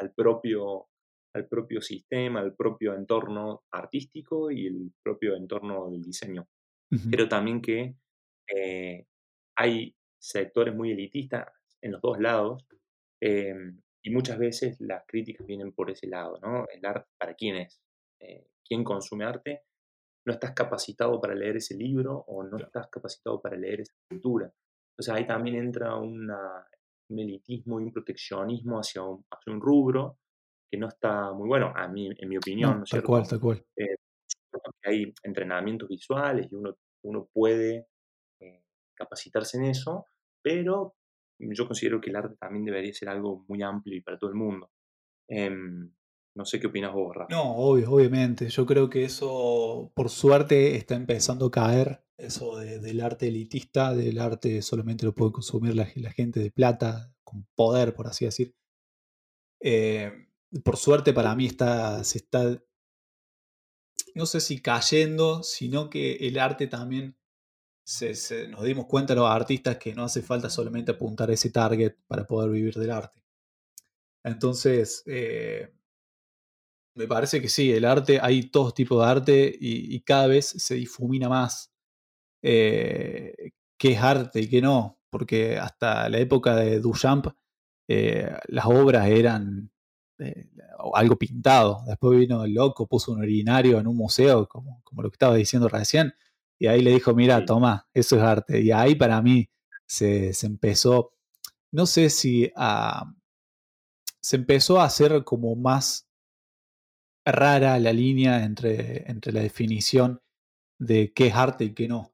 al, 0.00 0.12
propio, 0.14 0.86
al 1.34 1.46
propio 1.46 1.80
sistema, 1.80 2.40
al 2.40 2.54
propio 2.54 2.94
entorno 2.94 3.62
artístico 3.72 4.50
y 4.50 4.66
el 4.66 4.92
propio 5.02 5.36
entorno 5.36 5.90
del 5.90 6.02
diseño. 6.02 6.46
Pero 7.10 7.28
también 7.28 7.60
que 7.60 7.96
hay 9.58 9.94
sectores 10.18 10.74
muy 10.74 10.92
elitistas 10.92 11.48
en 11.82 11.92
los 11.92 12.00
dos 12.00 12.18
lados 12.18 12.64
em, 13.20 13.80
y 14.02 14.10
muchas 14.10 14.38
veces 14.38 14.80
las 14.80 15.04
críticas 15.06 15.46
vienen 15.46 15.72
por 15.72 15.90
ese 15.90 16.06
lado, 16.06 16.38
¿no? 16.40 16.66
El 16.72 16.84
arte, 16.86 17.08
¿para 17.18 17.34
quién 17.34 17.56
es? 17.56 17.80
Eh, 18.20 18.46
¿Quién 18.64 18.84
consume 18.84 19.24
arte? 19.24 19.62
No 20.24 20.32
estás 20.32 20.52
capacitado 20.52 21.20
para 21.20 21.34
leer 21.34 21.56
ese 21.56 21.74
libro 21.76 22.24
o 22.28 22.44
no 22.44 22.58
estás 22.58 22.88
capacitado 22.88 23.40
para 23.40 23.56
leer 23.56 23.80
esa 23.80 23.94
cultura. 24.08 24.52
Entonces 24.92 25.14
ahí 25.14 25.26
también 25.26 25.56
entra 25.56 25.96
un 25.96 26.30
elitismo 27.08 27.80
y 27.80 27.84
un 27.84 27.92
proteccionismo 27.92 28.78
hacia 28.78 29.02
un, 29.02 29.24
hacia 29.30 29.52
un, 29.52 29.60
rubro 29.60 30.18
que 30.70 30.78
no 30.78 30.88
está 30.88 31.32
muy 31.32 31.48
bueno, 31.48 31.72
a 31.74 31.88
mí, 31.88 32.10
en 32.16 32.28
mi 32.28 32.36
opinión. 32.36 32.80
No, 32.80 32.84
tal 32.84 33.02
cual, 33.02 33.26
tal 33.26 33.40
cual. 33.40 33.64
Eh, 33.76 33.96
hay 34.84 35.12
entrenamientos 35.22 35.88
visuales 35.88 36.48
y 36.50 36.54
uno, 36.54 36.76
uno 37.04 37.28
puede 37.32 37.76
eh, 37.76 37.86
capacitarse 38.98 39.56
en 39.58 39.64
eso, 39.64 40.06
pero 40.42 40.96
yo 41.38 41.66
considero 41.66 42.00
que 42.00 42.10
el 42.10 42.16
arte 42.16 42.36
también 42.36 42.64
debería 42.64 42.92
ser 42.92 43.08
algo 43.08 43.44
muy 43.48 43.62
amplio 43.62 43.96
y 43.96 44.00
para 44.00 44.18
todo 44.18 44.30
el 44.30 44.36
mundo. 44.36 44.70
Em, 45.28 45.92
no 46.34 46.44
sé 46.44 46.60
qué 46.60 46.66
opinas 46.66 46.92
vos, 46.92 47.14
Rafa. 47.14 47.34
No, 47.34 47.56
obvio, 47.56 47.90
obviamente. 47.90 48.48
Yo 48.48 48.66
creo 48.66 48.88
que 48.88 49.04
eso, 49.04 49.92
por 49.94 50.10
suerte, 50.10 50.76
está 50.76 50.94
empezando 50.94 51.46
a 51.46 51.50
caer. 51.50 52.04
Eso 52.16 52.56
del 52.56 53.00
arte 53.00 53.28
elitista, 53.28 53.94
del 53.94 54.18
arte 54.18 54.60
solamente 54.62 55.06
lo 55.06 55.14
puede 55.14 55.32
consumir 55.32 55.76
la, 55.76 55.84
gente 55.84 56.40
de 56.40 56.50
plata, 56.50 57.14
con 57.22 57.46
poder, 57.54 57.94
por 57.94 58.08
así 58.08 58.24
decir. 58.24 58.56
Em, 59.60 60.28
por 60.64 60.76
suerte, 60.76 61.12
para 61.12 61.34
mí 61.36 61.46
está, 61.46 62.02
se 62.02 62.18
está, 62.18 62.60
no 64.14 64.26
sé 64.26 64.40
si 64.40 64.60
cayendo, 64.60 65.44
sino 65.44 65.90
que 65.90 66.16
el 66.16 66.38
arte 66.38 66.66
también 66.66 67.16
nos 68.50 68.62
dimos 68.64 68.86
cuenta 68.86 69.14
los 69.14 69.28
artistas 69.28 69.78
que 69.78 69.94
no 69.94 70.04
hace 70.04 70.20
falta 70.22 70.50
solamente 70.50 70.92
apuntar 70.92 71.30
a 71.30 71.32
ese 71.32 71.50
target 71.50 71.94
para 72.06 72.26
poder 72.26 72.50
vivir 72.50 72.74
del 72.74 72.90
arte. 72.90 73.22
Entonces, 74.22 75.02
eh, 75.06 75.72
me 76.94 77.06
parece 77.06 77.40
que 77.40 77.48
sí, 77.48 77.72
el 77.72 77.84
arte, 77.84 78.18
hay 78.20 78.50
todos 78.50 78.74
tipos 78.74 79.02
de 79.02 79.10
arte 79.10 79.56
y, 79.58 80.00
cada 80.00 80.26
vez 80.26 80.46
se 80.46 80.74
difumina 80.74 81.28
más 81.28 81.72
eh, 82.42 83.52
qué 83.78 83.92
es 83.92 84.02
arte 84.02 84.40
y 84.40 84.48
qué 84.48 84.60
no, 84.60 84.98
porque 85.10 85.58
hasta 85.58 86.08
la 86.08 86.18
época 86.18 86.56
de 86.56 86.80
Duchamp 86.80 87.28
eh, 87.88 88.30
las 88.48 88.66
obras 88.66 89.08
eran 89.08 89.70
algo 90.94 91.16
pintado. 91.16 91.82
Después 91.86 92.18
vino 92.18 92.44
el 92.44 92.52
loco, 92.52 92.86
puso 92.86 93.12
un 93.12 93.20
urinario 93.20 93.78
en 93.78 93.86
un 93.86 93.96
museo, 93.96 94.46
como, 94.48 94.82
como 94.84 95.02
lo 95.02 95.10
que 95.10 95.14
estaba 95.14 95.36
diciendo 95.36 95.68
recién, 95.68 96.12
y 96.58 96.66
ahí 96.66 96.82
le 96.82 96.92
dijo, 96.92 97.14
mira, 97.14 97.44
toma, 97.44 97.88
eso 97.94 98.16
es 98.16 98.22
arte. 98.22 98.60
Y 98.60 98.72
ahí 98.72 98.94
para 98.94 99.22
mí 99.22 99.48
se, 99.86 100.32
empezó, 100.42 101.12
no 101.72 101.86
sé 101.86 102.10
si 102.10 102.50
a, 102.56 103.14
se 104.20 104.36
empezó 104.36 104.80
a 104.80 104.84
hacer 104.84 105.24
como 105.24 105.54
más 105.56 106.08
rara 107.24 107.78
la 107.78 107.92
línea 107.92 108.44
entre, 108.44 109.10
entre 109.10 109.32
la 109.32 109.40
definición 109.40 110.20
de 110.78 111.12
qué 111.12 111.28
es 111.28 111.34
arte 111.34 111.64
y 111.64 111.74
qué 111.74 111.88
no. 111.88 112.12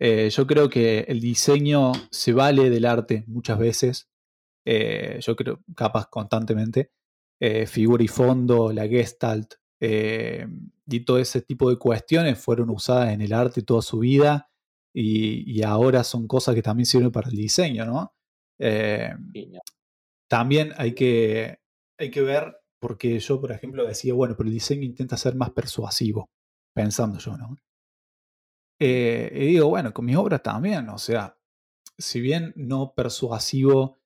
Eh, 0.00 0.28
yo 0.30 0.46
creo 0.46 0.68
que 0.68 1.00
el 1.08 1.20
diseño 1.20 1.92
se 2.10 2.32
vale 2.32 2.70
del 2.70 2.84
arte 2.84 3.24
muchas 3.26 3.58
veces, 3.58 4.08
eh, 4.66 5.18
yo 5.20 5.36
creo 5.36 5.60
capaz 5.76 6.08
constantemente, 6.08 6.90
eh, 7.40 7.66
figura 7.66 8.02
y 8.02 8.08
fondo, 8.08 8.72
la 8.72 8.88
gestalt, 8.88 9.54
eh, 9.86 10.46
y 10.86 11.00
todo 11.00 11.18
ese 11.18 11.42
tipo 11.42 11.68
de 11.68 11.76
cuestiones 11.76 12.38
fueron 12.38 12.70
usadas 12.70 13.12
en 13.12 13.20
el 13.20 13.34
arte 13.34 13.60
toda 13.60 13.82
su 13.82 13.98
vida 13.98 14.50
y, 14.94 15.62
ahora 15.62 16.04
son 16.04 16.26
cosas 16.26 16.54
que 16.54 16.62
también 16.62 16.86
sirven 16.86 17.10
para 17.10 17.28
el 17.28 17.36
diseño, 17.36 17.84
¿no? 17.84 18.14
Eh, 18.58 19.10
ni 19.34 19.52
también 20.26 20.72
hay 20.78 20.94
que, 20.94 21.58
hay 21.98 22.10
que 22.10 22.22
ver, 22.22 22.56
porque 22.80 23.18
yo, 23.18 23.40
por 23.42 23.52
ejemplo, 23.52 23.86
decía, 23.86 24.14
bueno, 24.14 24.34
pero 24.38 24.48
el 24.48 24.54
diseño 24.54 24.84
intenta 24.84 25.18
ser 25.18 25.34
más 25.34 25.50
persuasivo, 25.50 26.30
pensando 26.74 27.18
yo, 27.18 27.36
¿no? 27.36 27.58
Eh, 28.80 29.30
y 29.34 29.46
digo, 29.48 29.68
bueno, 29.68 29.92
con 29.92 30.06
mis 30.06 30.16
obras 30.16 30.42
también, 30.42 30.88
o 30.88 30.98
sea, 30.98 31.36
si 31.98 32.22
bien 32.22 32.54
no 32.56 32.94
persuasivo 32.94 33.98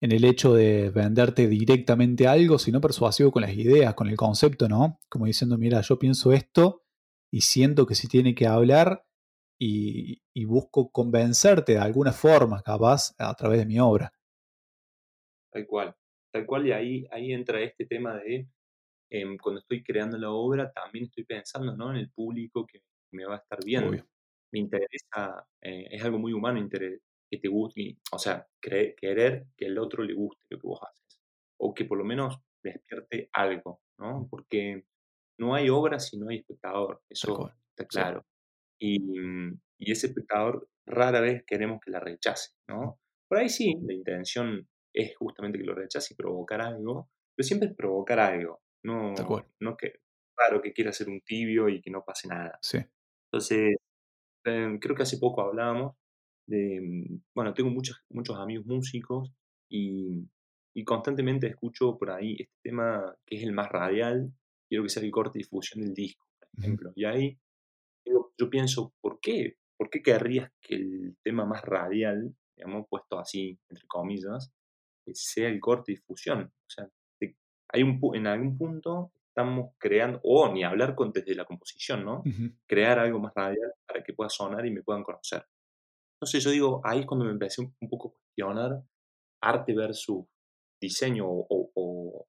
en 0.00 0.12
el 0.12 0.24
hecho 0.24 0.54
de 0.54 0.90
venderte 0.90 1.48
directamente 1.48 2.26
algo, 2.26 2.58
sino 2.58 2.80
persuasivo 2.80 3.30
con 3.32 3.42
las 3.42 3.54
ideas, 3.54 3.94
con 3.94 4.08
el 4.08 4.16
concepto, 4.16 4.68
¿no? 4.68 5.00
Como 5.08 5.26
diciendo, 5.26 5.58
mira, 5.58 5.80
yo 5.80 5.98
pienso 5.98 6.32
esto 6.32 6.82
y 7.32 7.40
siento 7.42 7.86
que 7.86 7.94
se 7.94 8.08
tiene 8.08 8.34
que 8.34 8.46
hablar 8.46 9.04
y, 9.58 10.22
y 10.34 10.44
busco 10.44 10.90
convencerte 10.90 11.72
de 11.72 11.78
alguna 11.78 12.12
forma, 12.12 12.62
capaz, 12.62 13.14
a 13.18 13.34
través 13.34 13.58
de 13.60 13.66
mi 13.66 13.80
obra. 13.80 14.12
Tal 15.52 15.66
cual, 15.66 15.94
tal 16.32 16.46
cual, 16.46 16.66
y 16.66 16.72
ahí, 16.72 17.06
ahí 17.10 17.32
entra 17.32 17.60
este 17.60 17.86
tema 17.86 18.16
de 18.16 18.48
em, 19.10 19.38
cuando 19.38 19.60
estoy 19.60 19.82
creando 19.82 20.18
la 20.18 20.30
obra, 20.30 20.72
también 20.72 21.06
estoy 21.06 21.24
pensando 21.24 21.76
¿no? 21.76 21.90
en 21.90 21.96
el 21.96 22.10
público 22.10 22.66
que 22.66 22.80
me 23.12 23.24
va 23.26 23.36
a 23.36 23.38
estar 23.38 23.58
viendo. 23.64 23.90
Obvio. 23.90 24.06
Me 24.52 24.60
interesa, 24.60 25.46
eh, 25.62 25.88
es 25.90 26.04
algo 26.04 26.18
muy 26.18 26.32
humano 26.32 26.58
inter- 26.58 27.00
que 27.30 27.38
te 27.38 27.48
guste, 27.48 27.98
o 28.12 28.18
sea, 28.18 28.46
cre- 28.62 28.94
querer 28.96 29.46
que 29.56 29.66
el 29.66 29.78
otro 29.78 30.04
le 30.04 30.14
guste 30.14 30.42
lo 30.50 30.58
que 30.58 30.66
vos 30.66 30.80
haces, 30.82 31.20
o 31.60 31.74
que 31.74 31.84
por 31.84 31.98
lo 31.98 32.04
menos 32.04 32.40
despierte 32.62 33.28
algo, 33.32 33.82
¿no? 33.98 34.26
Porque 34.30 34.84
no 35.38 35.54
hay 35.54 35.68
obra 35.70 35.98
si 36.00 36.18
no 36.18 36.28
hay 36.30 36.38
espectador, 36.38 37.02
eso 37.10 37.50
está 37.76 37.84
Sí. 37.84 37.88
claro. 37.88 38.26
Y, 38.80 38.98
y 39.78 39.92
ese 39.92 40.08
espectador 40.08 40.68
rara 40.86 41.20
vez 41.20 41.44
queremos 41.46 41.80
que 41.84 41.90
la 41.90 42.00
rechace, 42.00 42.52
¿no? 42.68 43.00
Por 43.28 43.38
ahí 43.38 43.48
sí, 43.48 43.74
la 43.82 43.94
intención 43.94 44.68
es 44.94 45.16
justamente 45.16 45.58
que 45.58 45.64
lo 45.64 45.74
rechace 45.74 46.14
y 46.14 46.16
provocar 46.16 46.60
algo, 46.60 47.10
pero 47.36 47.46
siempre 47.46 47.68
es 47.68 47.74
provocar 47.76 48.20
algo, 48.20 48.62
no, 48.84 49.12
no 49.60 49.76
que, 49.76 49.94
claro, 50.36 50.62
que 50.62 50.72
quiera 50.72 50.92
ser 50.92 51.08
un 51.08 51.20
tibio 51.22 51.68
y 51.68 51.80
que 51.82 51.90
no 51.90 52.04
pase 52.04 52.28
nada. 52.28 52.58
Sí. 52.62 52.78
Entonces, 53.32 53.76
em, 54.44 54.78
creo 54.78 54.96
que 54.96 55.02
hace 55.02 55.18
poco 55.18 55.42
hablábamos 55.42 55.96
de, 56.46 56.80
mm, 56.80 57.22
bueno, 57.34 57.54
tengo 57.54 57.70
muchos, 57.70 58.02
muchos 58.10 58.36
amigos 58.38 58.66
músicos 58.66 59.32
y, 59.68 60.28
y 60.74 60.84
constantemente 60.84 61.46
escucho 61.48 61.96
por 61.98 62.10
ahí 62.10 62.36
este 62.38 62.54
tema 62.62 63.14
que 63.24 63.36
es 63.36 63.42
el 63.42 63.52
más 63.52 63.68
radial, 63.68 64.32
quiero 64.68 64.84
que 64.84 64.90
sea 64.90 65.02
el 65.02 65.10
corte 65.10 65.38
y 65.38 65.42
difusión 65.42 65.84
del 65.84 65.94
disco, 65.94 66.26
por 66.38 66.64
ejemplo. 66.64 66.92
Y 66.94 67.04
ahí 67.04 67.38
yo, 68.04 68.32
yo 68.38 68.50
pienso, 68.50 68.92
¿por 69.00 69.20
qué? 69.20 69.56
¿Por 69.76 69.90
qué 69.90 70.02
querrías 70.02 70.50
que 70.60 70.76
el 70.76 71.16
tema 71.22 71.44
más 71.44 71.62
radial, 71.62 72.34
digamos, 72.56 72.86
puesto 72.88 73.18
así, 73.18 73.58
entre 73.68 73.86
comillas, 73.86 74.52
que 75.04 75.14
sea 75.14 75.48
el 75.48 75.60
corte 75.60 75.92
y 75.92 75.96
difusión? 75.96 76.42
O 76.42 76.70
sea, 76.70 76.88
hay 77.68 77.82
un, 77.82 78.00
en 78.14 78.26
algún 78.26 78.56
punto 78.56 79.12
estamos 79.36 79.72
creando, 79.76 80.18
o 80.22 80.50
ni 80.50 80.64
hablar 80.64 80.94
con, 80.94 81.12
desde 81.12 81.34
la 81.34 81.44
composición, 81.44 82.06
¿no? 82.06 82.22
Crear 82.66 82.98
algo 82.98 83.18
más 83.20 83.34
radial 83.34 83.70
para 83.86 84.02
que 84.02 84.14
pueda 84.14 84.30
sonar 84.30 84.64
y 84.64 84.70
me 84.70 84.82
puedan 84.82 85.02
conocer. 85.02 85.44
Entonces 86.16 86.42
yo 86.44 86.50
digo, 86.50 86.80
ahí 86.84 87.00
es 87.00 87.06
cuando 87.06 87.26
me 87.26 87.32
empecé 87.32 87.60
un, 87.60 87.74
poco 87.90 88.08
a 88.08 88.12
cuestionar 88.12 88.82
arte 89.42 89.74
versus 89.74 90.24
diseño 90.80 91.26
o, 91.28 92.26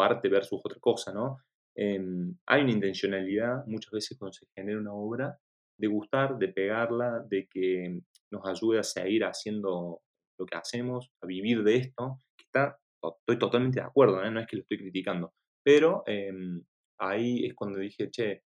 arte 0.00 0.28
versus 0.28 0.60
otra 0.62 0.78
cosa, 0.80 1.12
¿no? 1.12 1.38
Em, 1.76 2.36
hay 2.46 2.62
una 2.62 2.72
intencionalidad 2.72 3.64
muchas 3.66 3.90
veces 3.92 4.16
cuando 4.18 4.32
se 4.32 4.46
genera 4.54 4.78
una 4.78 4.92
obra 4.94 5.38
de 5.78 5.86
gustar, 5.88 6.38
de 6.38 6.48
pegarla, 6.48 7.24
de 7.28 7.48
que 7.48 8.00
nos 8.30 8.46
ayude 8.46 8.78
a 8.78 8.84
seguir 8.84 9.24
haciendo 9.24 10.02
lo 10.38 10.46
que 10.46 10.56
hacemos, 10.56 11.10
a 11.20 11.26
vivir 11.26 11.62
de 11.64 11.76
esto, 11.76 12.20
que 12.36 12.44
está, 12.44 12.78
to- 13.02 13.16
estoy 13.20 13.38
totalmente 13.38 13.80
de 13.80 13.86
acuerdo, 13.86 14.22
¿eh? 14.22 14.30
no 14.30 14.40
es 14.40 14.46
que 14.46 14.56
lo 14.56 14.62
estoy 14.62 14.78
criticando, 14.78 15.32
pero 15.64 16.04
em, 16.06 16.62
ahí 16.98 17.44
es 17.46 17.54
cuando 17.54 17.78
dije, 17.78 18.10
che, 18.10 18.42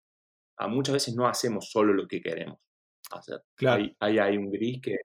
a 0.58 0.68
muchas 0.68 0.94
veces 0.94 1.14
no 1.14 1.26
hacemos 1.26 1.70
solo 1.70 1.92
lo 1.92 2.08
que 2.08 2.20
queremos 2.22 2.58
Claro. 3.56 3.82
Hay, 3.82 3.96
hay, 4.00 4.18
hay 4.18 4.36
un 4.36 4.50
gris 4.50 4.80
que 4.82 4.96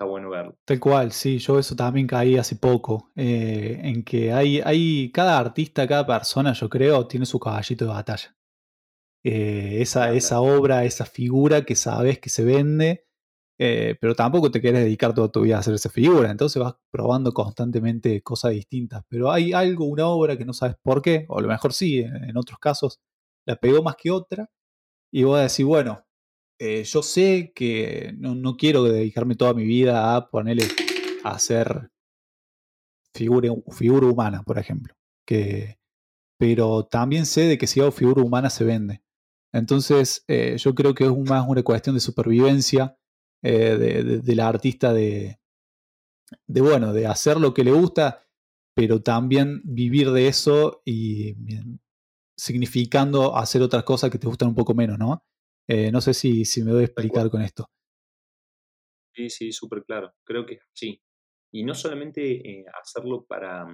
está 0.00 0.04
bueno 0.04 0.30
verlo. 0.30 0.56
Tal 0.64 0.80
cual, 0.80 1.12
sí, 1.12 1.38
yo 1.38 1.58
eso 1.58 1.76
también 1.76 2.06
caí 2.06 2.36
hace 2.38 2.56
poco, 2.56 3.10
eh, 3.16 3.78
en 3.82 4.02
que 4.02 4.32
hay, 4.32 4.60
hay, 4.64 5.12
cada 5.12 5.38
artista, 5.38 5.86
cada 5.86 6.06
persona, 6.06 6.54
yo 6.54 6.68
creo, 6.70 7.06
tiene 7.06 7.26
su 7.26 7.38
caballito 7.38 7.84
de 7.84 7.90
batalla. 7.90 8.34
Eh, 9.22 9.82
esa, 9.82 10.12
esa 10.14 10.40
obra, 10.40 10.84
esa 10.84 11.04
figura 11.04 11.66
que 11.66 11.76
sabes 11.76 12.18
que 12.18 12.30
se 12.30 12.44
vende, 12.44 13.04
eh, 13.58 13.94
pero 14.00 14.14
tampoco 14.14 14.50
te 14.50 14.62
quieres 14.62 14.84
dedicar 14.84 15.12
toda 15.14 15.30
tu 15.30 15.42
vida 15.42 15.56
a 15.56 15.60
hacer 15.60 15.74
esa 15.74 15.90
figura, 15.90 16.30
entonces 16.30 16.62
vas 16.62 16.76
probando 16.90 17.32
constantemente 17.34 18.22
cosas 18.22 18.52
distintas. 18.52 19.04
Pero 19.08 19.30
hay 19.30 19.52
algo, 19.52 19.84
una 19.84 20.06
obra 20.06 20.38
que 20.38 20.46
no 20.46 20.54
sabes 20.54 20.76
por 20.82 21.02
qué, 21.02 21.26
o 21.28 21.38
a 21.38 21.42
lo 21.42 21.48
mejor 21.48 21.74
sí, 21.74 21.98
en, 21.98 22.24
en 22.24 22.36
otros 22.38 22.58
casos 22.58 23.00
la 23.46 23.56
pegó 23.56 23.82
más 23.82 23.96
que 23.96 24.10
otra, 24.10 24.48
y 25.12 25.24
vos 25.24 25.38
decís, 25.40 25.66
bueno, 25.66 26.02
eh, 26.60 26.84
yo 26.84 27.02
sé 27.02 27.52
que 27.56 28.14
no, 28.18 28.36
no 28.36 28.56
quiero 28.58 28.84
dedicarme 28.84 29.36
toda 29.36 29.54
mi 29.54 29.64
vida 29.64 30.16
a 30.16 30.30
ponerle 30.30 30.64
a 31.24 31.32
hacer 31.32 31.90
figura, 33.14 33.48
figura 33.72 34.06
humana, 34.06 34.42
por 34.42 34.58
ejemplo. 34.58 34.94
Que, 35.26 35.78
pero 36.38 36.84
también 36.86 37.26
sé 37.26 37.42
de 37.42 37.58
que 37.58 37.66
si 37.66 37.80
hago 37.80 37.92
figura 37.92 38.22
humana 38.22 38.50
se 38.50 38.64
vende. 38.64 39.02
Entonces, 39.52 40.24
eh, 40.28 40.56
yo 40.58 40.74
creo 40.74 40.94
que 40.94 41.04
es 41.06 41.12
más 41.28 41.46
una 41.48 41.62
cuestión 41.62 41.96
de 41.96 42.00
supervivencia 42.00 42.96
eh, 43.42 43.76
de, 43.78 44.04
de- 44.04 44.18
del 44.20 44.40
artista 44.40 44.92
de, 44.92 45.40
de, 46.46 46.60
bueno, 46.60 46.92
de 46.92 47.06
hacer 47.06 47.38
lo 47.40 47.54
que 47.54 47.64
le 47.64 47.72
gusta, 47.72 48.26
pero 48.74 49.02
también 49.02 49.60
vivir 49.64 50.10
de 50.12 50.28
eso 50.28 50.82
y 50.84 51.34
significando 52.36 53.36
hacer 53.36 53.62
otras 53.62 53.84
cosas 53.84 54.10
que 54.10 54.18
te 54.18 54.26
gustan 54.26 54.48
un 54.48 54.54
poco 54.54 54.74
menos, 54.74 54.98
¿no? 54.98 55.22
Eh, 55.68 55.90
no 55.92 56.00
sé 56.00 56.14
si, 56.14 56.44
si 56.44 56.62
me 56.62 56.72
doy 56.72 56.82
a 56.82 56.86
explicar 56.86 57.30
con 57.30 57.42
esto. 57.42 57.66
Sí, 59.14 59.28
sí, 59.30 59.52
súper 59.52 59.84
claro. 59.84 60.12
Creo 60.24 60.46
que 60.46 60.60
sí. 60.72 61.00
Y 61.52 61.64
no 61.64 61.74
solamente 61.74 62.22
eh, 62.60 62.64
hacerlo 62.80 63.24
para, 63.26 63.66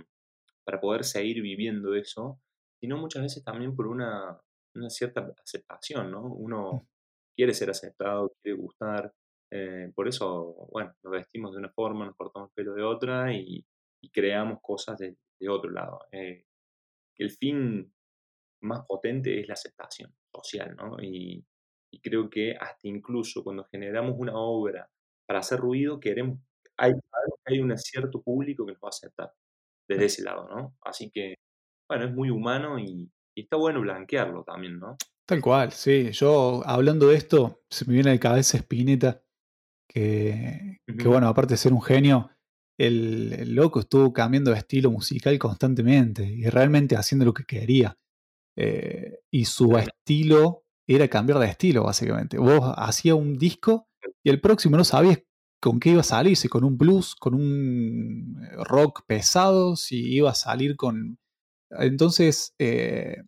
para 0.64 0.80
poder 0.80 1.04
seguir 1.04 1.42
viviendo 1.42 1.94
eso, 1.94 2.40
sino 2.80 2.96
muchas 2.98 3.22
veces 3.22 3.44
también 3.44 3.76
por 3.76 3.86
una, 3.86 4.40
una 4.74 4.90
cierta 4.90 5.32
aceptación, 5.42 6.10
¿no? 6.10 6.22
Uno 6.26 6.88
quiere 7.36 7.54
ser 7.54 7.70
aceptado, 7.70 8.34
quiere 8.42 8.58
gustar. 8.58 9.12
eh, 9.50 9.92
por 9.94 10.08
eso, 10.08 10.68
bueno, 10.72 10.94
nos 11.02 11.12
vestimos 11.12 11.52
de 11.52 11.58
una 11.58 11.70
forma, 11.72 12.06
nos 12.06 12.16
cortamos 12.16 12.50
el 12.50 12.54
pelo 12.54 12.74
de 12.74 12.82
otra 12.82 13.32
y, 13.34 13.64
y 14.02 14.10
creamos 14.10 14.58
cosas 14.62 14.98
de, 14.98 15.16
de 15.40 15.48
otro 15.48 15.70
lado. 15.70 16.00
Eh, 16.12 16.44
el 17.18 17.30
fin 17.30 17.92
más 18.62 18.84
potente 18.86 19.40
es 19.40 19.48
la 19.48 19.54
aceptación 19.54 20.14
social, 20.34 20.76
¿no? 20.76 20.96
Y, 21.02 21.44
y 21.96 22.00
creo 22.00 22.28
que 22.28 22.54
hasta 22.54 22.88
incluso 22.88 23.42
cuando 23.42 23.64
generamos 23.64 24.14
una 24.18 24.34
obra 24.34 24.88
para 25.26 25.40
hacer 25.40 25.58
ruido, 25.58 25.98
queremos, 25.98 26.38
hay, 26.76 26.92
hay 27.46 27.60
un 27.60 27.76
cierto 27.78 28.22
público 28.22 28.66
que 28.66 28.72
nos 28.72 28.82
va 28.82 28.88
a 28.88 28.90
aceptar 28.90 29.32
desde 29.88 30.04
ese 30.04 30.22
lado, 30.22 30.48
¿no? 30.48 30.76
Así 30.82 31.10
que, 31.10 31.36
bueno, 31.88 32.04
es 32.06 32.12
muy 32.12 32.30
humano 32.30 32.78
y, 32.78 33.10
y 33.34 33.42
está 33.42 33.56
bueno 33.56 33.80
blanquearlo 33.80 34.44
también, 34.44 34.78
¿no? 34.78 34.96
Tal 35.26 35.40
cual, 35.40 35.72
sí. 35.72 36.10
Yo 36.12 36.62
hablando 36.66 37.08
de 37.08 37.16
esto, 37.16 37.62
se 37.70 37.86
me 37.86 37.94
viene 37.94 38.10
a 38.10 38.14
la 38.14 38.20
cabeza 38.20 38.58
Spinetta, 38.58 39.22
que, 39.88 40.78
que 40.86 41.08
bueno, 41.08 41.28
aparte 41.28 41.54
de 41.54 41.58
ser 41.58 41.72
un 41.72 41.82
genio, 41.82 42.30
el, 42.78 43.32
el 43.32 43.54
loco 43.54 43.80
estuvo 43.80 44.12
cambiando 44.12 44.50
de 44.50 44.58
estilo 44.58 44.90
musical 44.90 45.38
constantemente 45.38 46.24
y 46.24 46.44
realmente 46.48 46.96
haciendo 46.96 47.24
lo 47.24 47.32
que 47.32 47.44
quería. 47.44 47.96
Eh, 48.58 49.20
y 49.30 49.44
su 49.46 49.76
estilo 49.76 50.65
era 50.94 51.08
cambiar 51.08 51.38
de 51.38 51.46
estilo, 51.46 51.84
básicamente. 51.84 52.38
Vos 52.38 52.72
hacías 52.76 53.16
un 53.16 53.38
disco 53.38 53.88
y 54.22 54.30
el 54.30 54.40
próximo 54.40 54.76
no 54.76 54.84
sabías 54.84 55.20
con 55.60 55.80
qué 55.80 55.90
iba 55.90 56.00
a 56.00 56.04
salir, 56.04 56.36
si 56.36 56.48
con 56.48 56.64
un 56.64 56.78
blues, 56.78 57.14
con 57.14 57.34
un 57.34 58.40
eh, 58.44 58.64
rock 58.64 59.02
pesado, 59.06 59.76
si 59.76 60.14
iba 60.14 60.30
a 60.30 60.34
salir 60.34 60.76
con... 60.76 61.18
Entonces, 61.70 62.54
eh, 62.58 63.22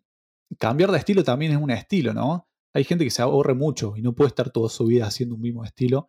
cambiar 0.57 0.91
de 0.91 0.99
estilo 0.99 1.23
también 1.23 1.51
es 1.51 1.57
un 1.57 1.71
estilo, 1.71 2.13
¿no? 2.13 2.47
Hay 2.73 2.83
gente 2.83 3.03
que 3.03 3.11
se 3.11 3.21
aburre 3.21 3.55
mucho 3.55 3.95
y 3.97 4.01
no 4.01 4.13
puede 4.13 4.29
estar 4.29 4.51
toda 4.51 4.69
su 4.69 4.85
vida 4.85 5.07
haciendo 5.07 5.35
un 5.35 5.41
mismo 5.41 5.65
estilo. 5.65 6.07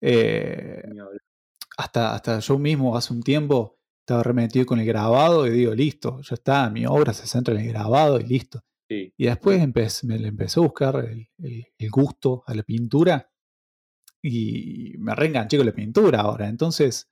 Eh, 0.00 0.82
hasta, 1.76 2.14
hasta 2.14 2.38
yo 2.40 2.58
mismo 2.58 2.96
hace 2.96 3.12
un 3.12 3.22
tiempo 3.22 3.78
estaba 4.08 4.22
remetido 4.22 4.64
con 4.64 4.80
el 4.80 4.86
grabado 4.86 5.46
y 5.46 5.50
digo, 5.50 5.74
listo, 5.74 6.20
ya 6.22 6.34
está, 6.34 6.70
mi 6.70 6.86
obra 6.86 7.12
se 7.12 7.26
centra 7.26 7.54
en 7.54 7.60
el 7.60 7.68
grabado 7.68 8.18
y 8.18 8.24
listo. 8.24 8.62
Sí, 8.88 9.12
Y 9.18 9.26
después 9.26 9.60
empe- 9.60 10.04
me 10.04 10.18
le 10.18 10.28
empecé 10.28 10.60
a 10.60 10.62
buscar 10.62 10.96
el, 11.04 11.28
el- 11.42 11.66
el 11.76 11.90
gusto 11.90 12.42
a 12.46 12.54
la 12.54 12.62
pintura 12.62 13.30
y 14.22 14.94
me 14.98 15.14
reenganché 15.14 15.56
con 15.58 15.66
la 15.66 15.72
pintura 15.72 16.20
ahora. 16.22 16.48
Entonces, 16.48 17.10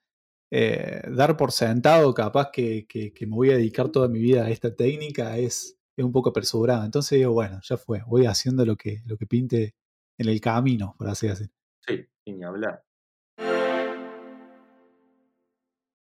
eh, 0.51 1.03
dar 1.11 1.37
por 1.37 1.53
sentado 1.53 2.15
capaz 2.15 2.51
que, 2.53 2.87
que- 2.87 3.13
que 3.13 3.27
me 3.27 3.35
voy 3.37 3.51
a 3.51 3.57
dedicar 3.57 3.91
toda 3.91 4.09
mi 4.09 4.21
vida 4.21 4.45
a 4.47 4.51
esta 4.51 4.75
técnica 4.75 5.37
es, 5.37 5.79
es 5.97 6.05
un 6.05 6.13
poco 6.13 6.31
apresurado. 6.31 6.85
Entonces 6.85 7.19
digo, 7.19 7.33
bueno, 7.33 7.61
ya 7.63 7.77
fue, 7.77 8.03
voy 8.07 8.27
haciendo 8.27 8.65
lo 8.65 8.77
que, 8.77 9.03
lo 9.07 9.17
que 9.19 9.27
pinte 9.27 9.75
en 10.19 10.29
el 10.29 10.41
camino, 10.41 10.95
por 10.99 11.09
así 11.09 11.29
decirlo. 11.29 11.53
sí, 11.87 12.07
sin 12.25 12.39
ni 12.39 12.45
hablar. 12.45 12.83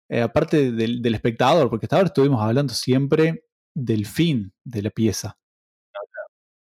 eh, 0.09 0.21
aparte 0.21 0.71
del, 0.71 1.01
del 1.01 1.15
espectador, 1.15 1.69
porque 1.69 1.85
hasta 1.85 1.97
ahora 1.97 2.07
estuvimos 2.07 2.41
hablando 2.41 2.73
siempre 2.73 3.43
del 3.75 4.05
fin 4.05 4.53
de 4.63 4.81
la 4.81 4.89
pieza. 4.89 5.37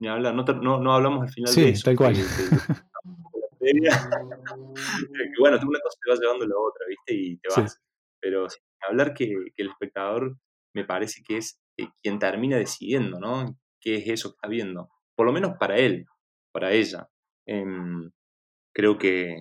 Ni 0.04 0.10
hablar, 0.10 0.34
no, 0.34 0.44
no, 0.44 0.80
no 0.80 0.92
hablamos 0.92 1.22
al 1.22 1.30
final 1.30 1.50
Sí, 1.50 1.62
de 1.62 1.68
eso. 1.70 1.84
tal 1.84 1.96
cual. 1.96 2.14
bueno, 5.40 5.58
tú 5.58 5.68
una 5.68 5.80
cosa 5.80 5.98
te 6.04 6.10
va 6.10 6.16
llevando 6.20 6.46
la 6.46 6.56
otra, 6.58 6.86
¿viste? 6.86 7.14
Y 7.14 7.38
te 7.38 7.48
Sí. 7.50 7.60
vas. 7.62 7.80
Pero 8.20 8.50
sin 8.50 8.62
hablar 8.86 9.14
que, 9.14 9.28
que 9.56 9.62
el 9.62 9.70
espectador 9.70 10.36
me 10.74 10.84
parece 10.84 11.22
que 11.26 11.38
es 11.38 11.58
eh, 11.78 11.86
quien 12.02 12.18
termina 12.18 12.58
decidiendo, 12.58 13.18
¿no? 13.18 13.58
¿Qué 13.80 13.94
es 13.96 14.08
eso 14.08 14.28
que 14.30 14.34
está 14.36 14.48
viendo? 14.48 14.90
Por 15.16 15.24
lo 15.24 15.32
menos 15.32 15.56
para 15.58 15.76
él, 15.78 16.04
para 16.52 16.70
ella. 16.72 17.08
Em, 17.46 18.10
creo 18.74 18.98
que, 18.98 19.36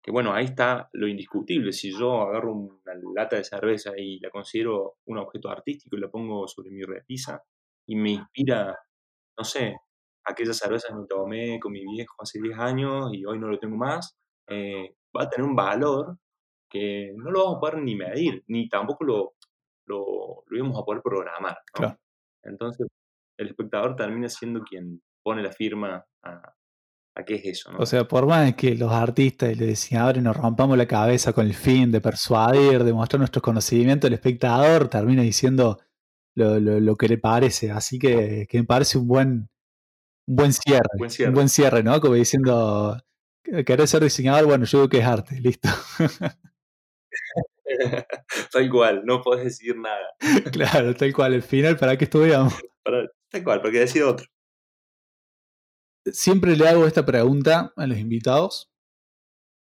que, 0.00 0.12
bueno, 0.12 0.32
ahí 0.32 0.44
está 0.44 0.88
lo 0.92 1.08
indiscutible. 1.08 1.72
Si 1.72 1.90
yo 1.90 2.22
agarro 2.22 2.54
una 2.54 2.94
lata 3.16 3.34
de 3.34 3.42
cerveza 3.44 3.92
y 3.96 4.20
la 4.20 4.30
considero 4.30 4.98
un 5.06 5.18
objeto 5.18 5.48
artístico 5.48 5.96
y 5.96 6.00
la 6.00 6.08
pongo 6.08 6.46
sobre 6.46 6.70
mi 6.70 6.82
repisa 6.84 7.42
y 7.88 7.96
me 7.96 8.10
inspira, 8.10 8.78
no 9.36 9.44
sé, 9.44 9.76
aquella 10.24 10.52
cerveza 10.54 10.88
que 10.88 10.94
me 10.94 11.06
tomé 11.06 11.60
con 11.60 11.72
mi 11.72 11.82
viejo 11.84 12.14
hace 12.20 12.40
10 12.40 12.58
años 12.58 13.10
y 13.12 13.24
hoy 13.24 13.38
no 13.38 13.48
lo 13.48 13.58
tengo 13.58 13.76
más, 13.76 14.16
eh, 14.48 14.94
va 15.16 15.24
a 15.24 15.28
tener 15.30 15.46
un 15.48 15.56
valor 15.56 16.16
que 16.70 17.12
no 17.16 17.30
lo 17.30 17.44
vamos 17.44 17.56
a 17.56 17.60
poder 17.60 17.78
ni 17.82 17.94
medir, 17.94 18.42
ni 18.48 18.68
tampoco 18.68 19.04
lo, 19.04 19.34
lo, 19.86 20.44
lo 20.46 20.56
íbamos 20.58 20.78
a 20.80 20.84
poder 20.84 21.02
programar. 21.02 21.52
¿no? 21.74 21.78
Claro. 21.78 21.98
Entonces, 22.42 22.86
el 23.38 23.48
espectador 23.48 23.96
termina 23.96 24.28
siendo 24.28 24.62
quien 24.62 25.02
pone 25.22 25.42
la 25.42 25.52
firma 25.52 26.04
a, 26.24 26.52
a 27.16 27.24
qué 27.24 27.36
es 27.36 27.44
eso. 27.44 27.72
¿no? 27.72 27.78
O 27.78 27.86
sea, 27.86 28.06
por 28.08 28.26
más 28.26 28.54
que 28.54 28.74
los 28.74 28.90
artistas 28.92 29.52
y 29.52 29.54
los 29.54 29.68
diseñadores 29.68 30.22
nos 30.22 30.36
rompamos 30.36 30.76
la 30.76 30.86
cabeza 30.86 31.32
con 31.32 31.46
el 31.46 31.54
fin 31.54 31.92
de 31.92 32.00
persuadir, 32.00 32.82
de 32.82 32.92
mostrar 32.92 33.20
nuestros 33.20 33.42
conocimientos, 33.42 34.08
el 34.08 34.14
espectador 34.14 34.88
termina 34.88 35.22
diciendo 35.22 35.78
lo, 36.36 36.58
lo- 36.58 36.80
lo 36.80 36.96
que 36.96 37.08
le 37.08 37.18
parece. 37.18 37.70
Así 37.70 37.98
que, 37.98 38.46
que 38.48 38.58
me 38.58 38.64
parece 38.64 38.98
un 38.98 39.06
buen, 39.06 39.48
buen 40.26 40.52
cierre. 40.52 40.88
Buen 40.98 41.10
cierre. 41.10 41.28
Un 41.28 41.34
buen 41.34 41.48
cierre, 41.48 41.82
¿no? 41.82 42.00
Como 42.00 42.14
diciendo, 42.14 42.96
¿querés 43.66 43.90
ser 43.90 44.02
diseñador? 44.02 44.46
Bueno, 44.46 44.64
yo 44.64 44.78
digo 44.78 44.88
que 44.88 44.98
es 44.98 45.04
arte, 45.06 45.40
listo. 45.40 45.68
tal 48.52 48.70
cual, 48.70 49.02
no 49.04 49.22
podés 49.22 49.44
decir 49.44 49.76
nada. 49.76 50.14
claro, 50.52 50.94
tal 50.94 51.12
cual. 51.12 51.34
El 51.34 51.42
final, 51.42 51.76
¿para 51.76 51.96
qué 51.96 52.04
estudiamos? 52.04 52.54
Para- 52.82 53.08
tal 53.30 53.44
cual, 53.44 53.60
porque 53.62 53.80
decide 53.80 54.04
otro. 54.04 54.26
Siempre 56.06 56.54
le 56.54 56.68
hago 56.68 56.86
esta 56.86 57.06
pregunta 57.06 57.72
a 57.76 57.86
los 57.86 57.96
invitados, 57.96 58.70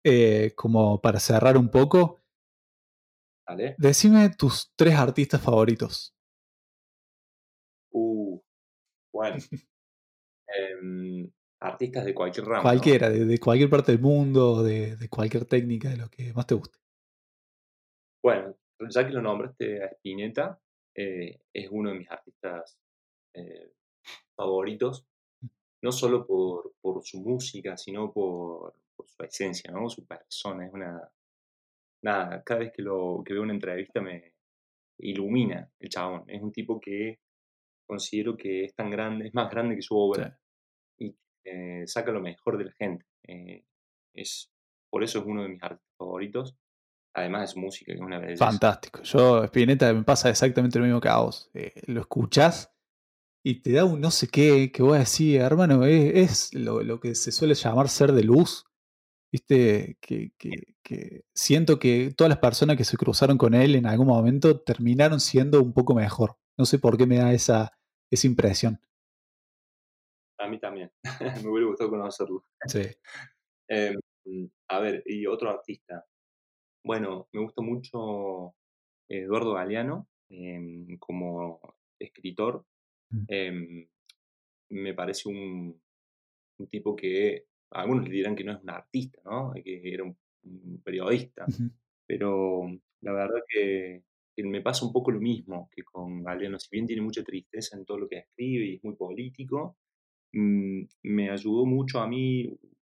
eh, 0.03 0.53
como 0.55 0.99
para 0.99 1.19
cerrar 1.19 1.55
un 1.57 1.69
poco. 1.69 2.21
¿Vale? 3.47 3.75
Decime 3.77 4.31
tus 4.35 4.71
tres 4.75 4.95
artistas 4.95 5.39
favoritos. 5.39 6.15
Uh, 7.91 8.39
bueno. 9.13 9.37
Em, 10.47 11.29
artistas 11.59 12.05
de 12.05 12.13
cualquier 12.13 12.45
rama. 12.45 12.57
¿no? 12.57 12.63
Cualquiera, 12.63 13.09
de, 13.09 13.25
de 13.25 13.39
cualquier 13.39 13.69
parte 13.69 13.91
del 13.91 14.01
mundo, 14.01 14.63
de, 14.63 14.95
de 14.95 15.09
cualquier 15.09 15.45
técnica, 15.45 15.89
de 15.89 15.97
lo 15.97 16.09
que 16.09 16.33
más 16.33 16.45
te 16.45 16.55
guste. 16.55 16.79
Bueno, 18.23 18.55
ya 18.89 19.05
que 19.05 19.13
lo 19.13 19.21
nombraste 19.21 19.83
a 19.83 19.87
Spinetta, 19.87 20.59
eh, 20.95 21.41
es 21.53 21.67
uno 21.71 21.91
de 21.91 21.99
mis 21.99 22.09
artistas 22.09 22.77
eh, 23.33 23.71
favoritos, 24.35 25.05
no 25.83 25.91
solo 25.91 26.25
por, 26.25 26.73
por 26.81 27.03
su 27.03 27.21
música, 27.21 27.77
sino 27.77 28.11
por, 28.11 28.75
por 28.95 29.09
su 29.09 29.23
esencia, 29.23 29.71
¿no? 29.71 29.89
Su 29.89 30.05
persona. 30.05 30.65
Es 30.65 30.73
una. 30.73 31.11
Nada, 32.03 32.43
cada 32.43 32.61
vez 32.61 32.71
que, 32.73 32.81
lo, 32.81 33.23
que 33.25 33.33
veo 33.33 33.43
una 33.43 33.53
entrevista 33.53 34.01
me 34.01 34.33
ilumina 34.99 35.69
el 35.79 35.89
chabón. 35.89 36.23
Es 36.27 36.41
un 36.41 36.51
tipo 36.51 36.79
que 36.79 37.19
considero 37.85 38.35
que 38.37 38.65
es 38.65 38.75
tan 38.75 38.89
grande, 38.89 39.27
es 39.27 39.33
más 39.33 39.49
grande 39.49 39.75
que 39.75 39.81
su 39.81 39.95
obra 39.97 40.37
y 40.97 41.15
eh, 41.43 41.83
saca 41.87 42.11
lo 42.11 42.21
mejor 42.21 42.57
de 42.57 42.65
la 42.65 42.71
gente. 42.73 43.05
Eh, 43.27 43.63
es, 44.13 44.51
por 44.89 45.03
eso 45.03 45.19
es 45.19 45.25
uno 45.25 45.43
de 45.43 45.49
mis 45.49 45.63
artistas 45.63 45.95
favoritos, 45.97 46.55
además 47.13 47.41
de 47.41 47.47
su 47.47 47.59
música, 47.59 47.91
que 47.91 47.95
es 47.97 48.01
una 48.01 48.19
belleza. 48.19 48.45
Fantástico. 48.45 49.01
Yo, 49.03 49.43
Spinetta, 49.45 49.93
me 49.93 50.03
pasa 50.03 50.29
exactamente 50.29 50.79
lo 50.79 50.85
mismo 50.85 51.01
que 51.01 51.09
a 51.09 51.17
vos. 51.17 51.49
Eh, 51.53 51.73
lo 51.87 52.01
escuchás 52.01 52.71
y 53.43 53.61
te 53.61 53.73
da 53.73 53.85
un 53.85 54.01
no 54.01 54.09
sé 54.11 54.27
qué, 54.27 54.71
que 54.71 54.81
voy 54.83 54.95
a 54.95 54.99
decir, 54.99 55.39
hermano, 55.41 55.85
es, 55.85 56.15
es 56.51 56.53
lo, 56.53 56.81
lo 56.83 56.99
que 56.99 57.13
se 57.15 57.31
suele 57.31 57.53
llamar 57.53 57.89
ser 57.89 58.11
de 58.11 58.23
luz. 58.23 58.65
Viste, 59.31 59.97
que, 60.01 60.31
que- 60.37 60.75
que 60.81 61.23
siento 61.33 61.79
que 61.79 62.13
todas 62.15 62.29
las 62.29 62.37
personas 62.37 62.77
que 62.77 62.83
se 62.83 62.95
cruzaron 62.95 63.39
con 63.39 63.55
él 63.55 63.73
en 63.75 63.87
algún 63.87 64.05
momento 64.05 64.61
terminaron 64.61 65.19
siendo 65.19 65.61
un 65.63 65.73
poco 65.73 65.95
mejor. 65.95 66.37
No 66.57 66.65
sé 66.65 66.77
por 66.77 66.95
qué 66.95 67.07
me 67.07 67.17
da 67.17 67.33
esa, 67.33 67.74
esa 68.11 68.27
impresión. 68.27 68.79
A 70.37 70.47
mí 70.47 70.59
también, 70.59 70.91
me 71.47 71.49
hubiera 71.49 71.67
gustado 71.67 71.89
conocerlo. 71.89 72.45
Sí. 72.67 72.83
Em, 73.67 73.95
a 74.69 74.79
ver, 74.79 75.03
y 75.05 75.25
otro 75.25 75.49
artista. 75.49 76.05
Bueno, 76.83 77.27
me 77.31 77.41
gusta 77.41 77.61
mucho 77.61 78.53
Eduardo 79.09 79.53
Galeano 79.53 80.07
em, 80.29 80.97
como 80.97 81.59
escritor. 81.99 82.65
Mm. 83.09 83.25
Em, 83.27 83.87
me 84.69 84.93
parece 84.93 85.29
un, 85.29 85.81
un 86.57 86.67
tipo 86.67 86.95
que 86.95 87.45
algunos 87.71 88.07
le 88.07 88.11
dirán 88.11 88.35
que 88.35 88.43
no 88.43 88.53
es 88.53 88.61
un 88.61 88.69
artista, 88.69 89.21
¿no? 89.25 89.53
Que 89.53 89.81
era 89.83 90.03
un, 90.03 90.17
un 90.43 90.81
periodista. 90.83 91.45
Pero 92.07 92.67
la 93.01 93.13
verdad 93.13 93.39
que 93.47 94.03
me 94.43 94.61
pasa 94.61 94.85
un 94.85 94.91
poco 94.93 95.11
lo 95.11 95.19
mismo 95.19 95.69
que 95.71 95.83
con 95.83 96.23
Galeano. 96.23 96.59
Si 96.59 96.67
bien 96.71 96.85
tiene 96.85 97.01
mucha 97.01 97.23
tristeza 97.23 97.77
en 97.77 97.85
todo 97.85 97.99
lo 97.99 98.07
que 98.07 98.17
escribe 98.19 98.65
y 98.65 98.75
es 98.75 98.83
muy 98.83 98.95
político, 98.95 99.77
mm, 100.33 100.81
me 101.03 101.29
ayudó 101.29 101.65
mucho 101.65 101.99
a 101.99 102.07
mí, 102.07 102.49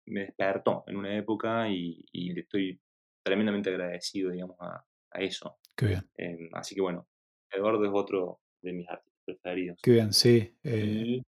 me 0.07 0.21
despertó 0.21 0.85
en 0.87 0.97
una 0.97 1.17
época 1.17 1.69
y, 1.71 2.05
y 2.13 2.33
le 2.33 2.43
estoy 2.43 2.81
tremendamente 3.23 3.71
agradecido, 3.71 4.31
digamos, 4.31 4.57
a, 4.61 4.85
a 5.13 5.21
eso. 5.23 5.59
Qué 5.77 5.87
bien, 5.87 6.11
Em, 6.17 6.49
así 6.53 6.75
que 6.75 6.81
bueno, 6.83 7.07
Eduardo 7.51 7.85
es 7.85 7.91
otro 7.95 8.41
de 8.63 8.73
mis 8.73 8.89
artistas 8.89 9.15
preferidos. 9.25 9.79
qué 9.83 9.91
bien, 9.93 10.13
sí. 10.13 10.55
Eh, 10.65 11.23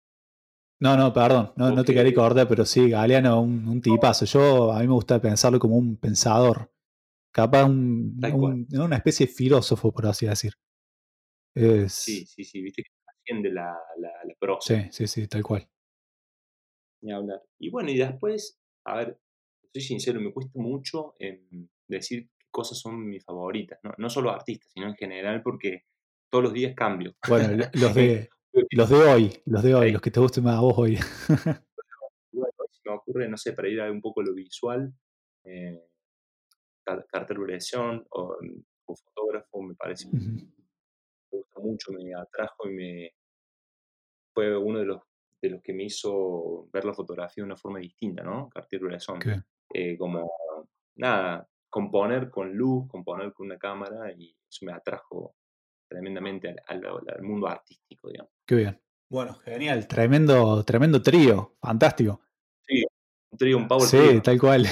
No, 0.80 0.96
no, 0.96 1.12
perdón, 1.12 1.52
no, 1.56 1.70
no 1.70 1.84
te 1.84 1.94
quería 1.94 2.12
cortar, 2.14 2.48
pero 2.48 2.64
sí, 2.64 2.90
Galeano, 2.90 3.40
un, 3.40 3.68
un 3.68 3.80
tipazo. 3.80 4.24
Yo, 4.24 4.72
a 4.72 4.80
mí 4.80 4.86
me 4.88 4.92
gusta 4.94 5.20
pensarlo 5.20 5.58
como 5.60 5.76
un 5.76 5.96
pensador, 5.96 6.70
capaz 7.32 7.64
un, 7.64 8.66
una 8.72 8.96
especie 8.96 9.26
de 9.26 9.32
filósofo, 9.32 9.92
por 9.92 10.06
así 10.06 10.26
decir. 10.26 10.52
Es, 11.54 11.92
sí, 11.92 12.24
sí, 12.26 12.44
sí, 12.44 12.62
viste 12.62 12.82
que 12.82 12.90
trasciende 13.04 13.50
la, 13.50 13.76
la, 13.98 14.10
la 14.24 14.34
prosa. 14.38 14.74
sí, 14.82 14.88
sí, 14.90 15.06
sí, 15.06 15.28
tal 15.28 15.42
cual. 15.42 15.68
ni 17.02 17.12
hablar. 17.12 17.42
Y 17.58 17.70
bueno, 17.70 17.90
y 17.90 17.98
después, 17.98 18.60
a 18.86 18.96
ver, 18.96 19.18
soy 19.72 19.82
sincero, 19.82 20.20
me 20.20 20.32
cuesta 20.32 20.52
mucho 20.54 21.14
em, 21.18 21.68
decir 21.88 22.28
qué 22.38 22.46
cosas 22.50 22.78
son 22.78 23.06
mis 23.08 23.24
favoritas, 23.24 23.78
¿no? 23.82 23.92
no 23.98 24.08
solo 24.08 24.30
artistas, 24.30 24.70
sino 24.72 24.86
en 24.88 24.94
general, 24.94 25.42
porque 25.42 25.84
todos 26.30 26.44
los 26.44 26.52
días 26.52 26.74
cambio. 26.74 27.14
Bueno, 27.28 27.54
lo- 27.56 27.66
los 27.72 27.94
de, 27.94 28.30
los 28.70 28.88
de 28.88 28.96
hoy, 28.96 29.42
los 29.46 29.62
de 29.62 29.74
hoy, 29.74 29.86
Sí. 29.88 29.92
los 29.92 30.02
que 30.02 30.10
te 30.10 30.20
gusten 30.20 30.44
más 30.44 30.56
a 30.56 30.60
vos 30.60 30.74
hoy. 30.76 30.96
Me 32.84 32.92
ocurre, 32.92 33.28
no 33.28 33.36
sé, 33.36 33.52
para 33.52 33.68
ir 33.68 33.80
a 33.80 33.90
un 33.90 34.00
poco 34.00 34.22
lo 34.22 34.34
visual, 34.34 34.92
eh, 35.44 35.80
Carter 36.84 37.38
Bresson 37.38 38.04
o, 38.10 38.36
o 38.86 38.94
fotógrafo, 38.96 39.62
me 39.62 39.74
parece, 39.74 40.08
Ujú. 40.08 40.18
me 40.18 41.38
gusta 41.38 41.60
mucho, 41.60 41.92
me 41.92 42.14
atrajo 42.14 42.68
y 42.68 42.72
me 42.74 43.12
fue 44.34 44.56
uno 44.56 44.78
de 44.78 44.86
los, 44.86 45.00
de 45.40 45.50
los 45.50 45.62
que 45.62 45.72
me 45.72 45.84
hizo 45.84 46.68
ver 46.72 46.84
la 46.84 46.94
fotografía 46.94 47.42
de 47.42 47.46
una 47.46 47.56
forma 47.56 47.78
distinta, 47.78 48.22
¿no? 48.22 48.48
Cartier-Bresson. 48.50 49.18
Qué 49.20 49.28
bien. 49.28 49.44
Eh, 49.74 49.96
como, 49.98 50.30
nada, 50.96 51.48
componer 51.68 52.30
con 52.30 52.52
luz, 52.54 52.88
componer 52.88 53.32
con 53.32 53.46
una 53.46 53.58
cámara 53.58 54.12
y 54.12 54.34
eso 54.48 54.64
me 54.66 54.72
atrajo 54.72 55.34
tremendamente 55.88 56.48
al, 56.66 56.84
al- 56.86 57.08
al 57.14 57.22
mundo 57.22 57.46
artístico, 57.48 58.08
digamos. 58.08 58.32
Qué 58.46 58.54
bien. 58.56 58.80
Bueno, 59.08 59.34
genial, 59.44 59.86
tremendo, 59.86 60.64
tremendo 60.64 61.02
trío, 61.02 61.56
fantástico. 61.60 62.20
Sí, 62.66 62.82
un 63.30 63.38
trío, 63.38 63.56
un 63.58 63.68
power 63.68 63.88
Sí, 63.88 63.98
trío. 63.98 64.22
tal 64.22 64.40
cual. 64.40 64.66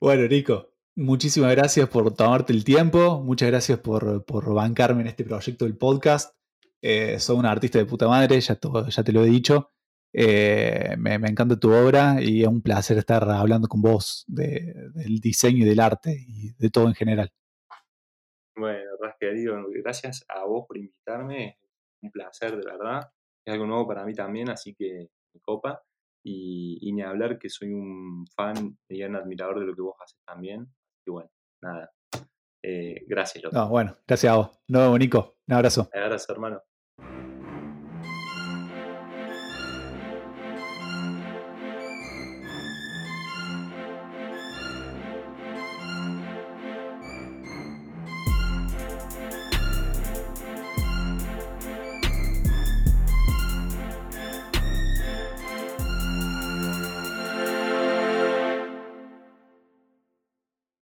bueno, 0.00 0.26
Nico, 0.26 0.72
muchísimas 0.96 1.54
gracias 1.54 1.88
por 1.88 2.12
tomarte 2.14 2.52
el 2.52 2.64
tiempo, 2.64 3.22
muchas 3.22 3.48
gracias 3.48 3.78
por, 3.78 4.24
por 4.24 4.52
bancarme 4.52 5.02
en 5.02 5.08
este 5.08 5.24
proyecto 5.24 5.64
del 5.64 5.76
podcast. 5.76 6.34
Eh, 6.82 7.18
soy 7.18 7.36
un 7.36 7.46
artista 7.46 7.78
de 7.78 7.86
puta 7.86 8.08
madre, 8.08 8.40
ya, 8.40 8.56
to- 8.56 8.86
te 8.86 9.12
lo 9.12 9.22
he 9.24 9.26
dicho. 9.26 9.70
Eh, 10.12 10.96
me, 10.98 11.14
encanta 11.14 11.58
tu 11.58 11.70
obra 11.70 12.22
y 12.22 12.42
es 12.42 12.48
un 12.48 12.62
placer 12.62 12.96
estar 12.96 13.28
hablando 13.28 13.68
con 13.68 13.82
vos 13.82 14.24
de- 14.26 14.74
del 14.94 15.18
diseño 15.20 15.64
y 15.64 15.68
del 15.68 15.80
arte 15.80 16.16
y 16.26 16.52
de 16.54 16.70
todo 16.70 16.86
en 16.88 16.94
general. 16.94 17.30
Bueno, 18.56 18.90
Ras, 19.00 19.16
querido, 19.20 19.56
gracias 19.82 20.24
a 20.28 20.44
vos 20.44 20.64
por 20.66 20.78
invitarme. 20.78 21.58
Un 22.02 22.10
placer, 22.10 22.56
de 22.56 22.64
verdad. 22.64 23.10
Es 23.44 23.52
algo 23.52 23.66
nuevo 23.66 23.86
para 23.86 24.04
mí 24.04 24.14
también, 24.14 24.48
así 24.48 24.74
que 24.74 25.08
me 25.34 25.40
copa. 25.40 25.82
Y, 26.24 26.78
y 26.80 26.92
ni 26.92 27.02
hablar 27.02 27.38
que 27.38 27.48
soy 27.50 27.72
un 27.72 28.26
fan 28.34 28.78
y 28.88 29.02
un 29.02 29.16
admirador 29.16 29.60
de 29.60 29.66
lo 29.66 29.74
que 29.74 29.82
vos 29.82 29.96
haces 30.02 30.18
también. 30.26 30.66
Y 31.06 31.10
bueno, 31.10 31.30
nada. 31.62 31.92
Eh, 32.62 33.04
gracias, 33.06 33.44
No, 33.52 33.68
bueno, 33.68 33.96
gracias 34.06 34.32
a 34.32 34.36
vos. 34.36 34.50
Nos 34.66 34.82
vemos, 34.82 34.98
Nico. 34.98 35.36
Un 35.46 35.54
abrazo. 35.54 35.88
Un 35.94 36.02
abrazo, 36.02 36.32
hermano. 36.32 36.62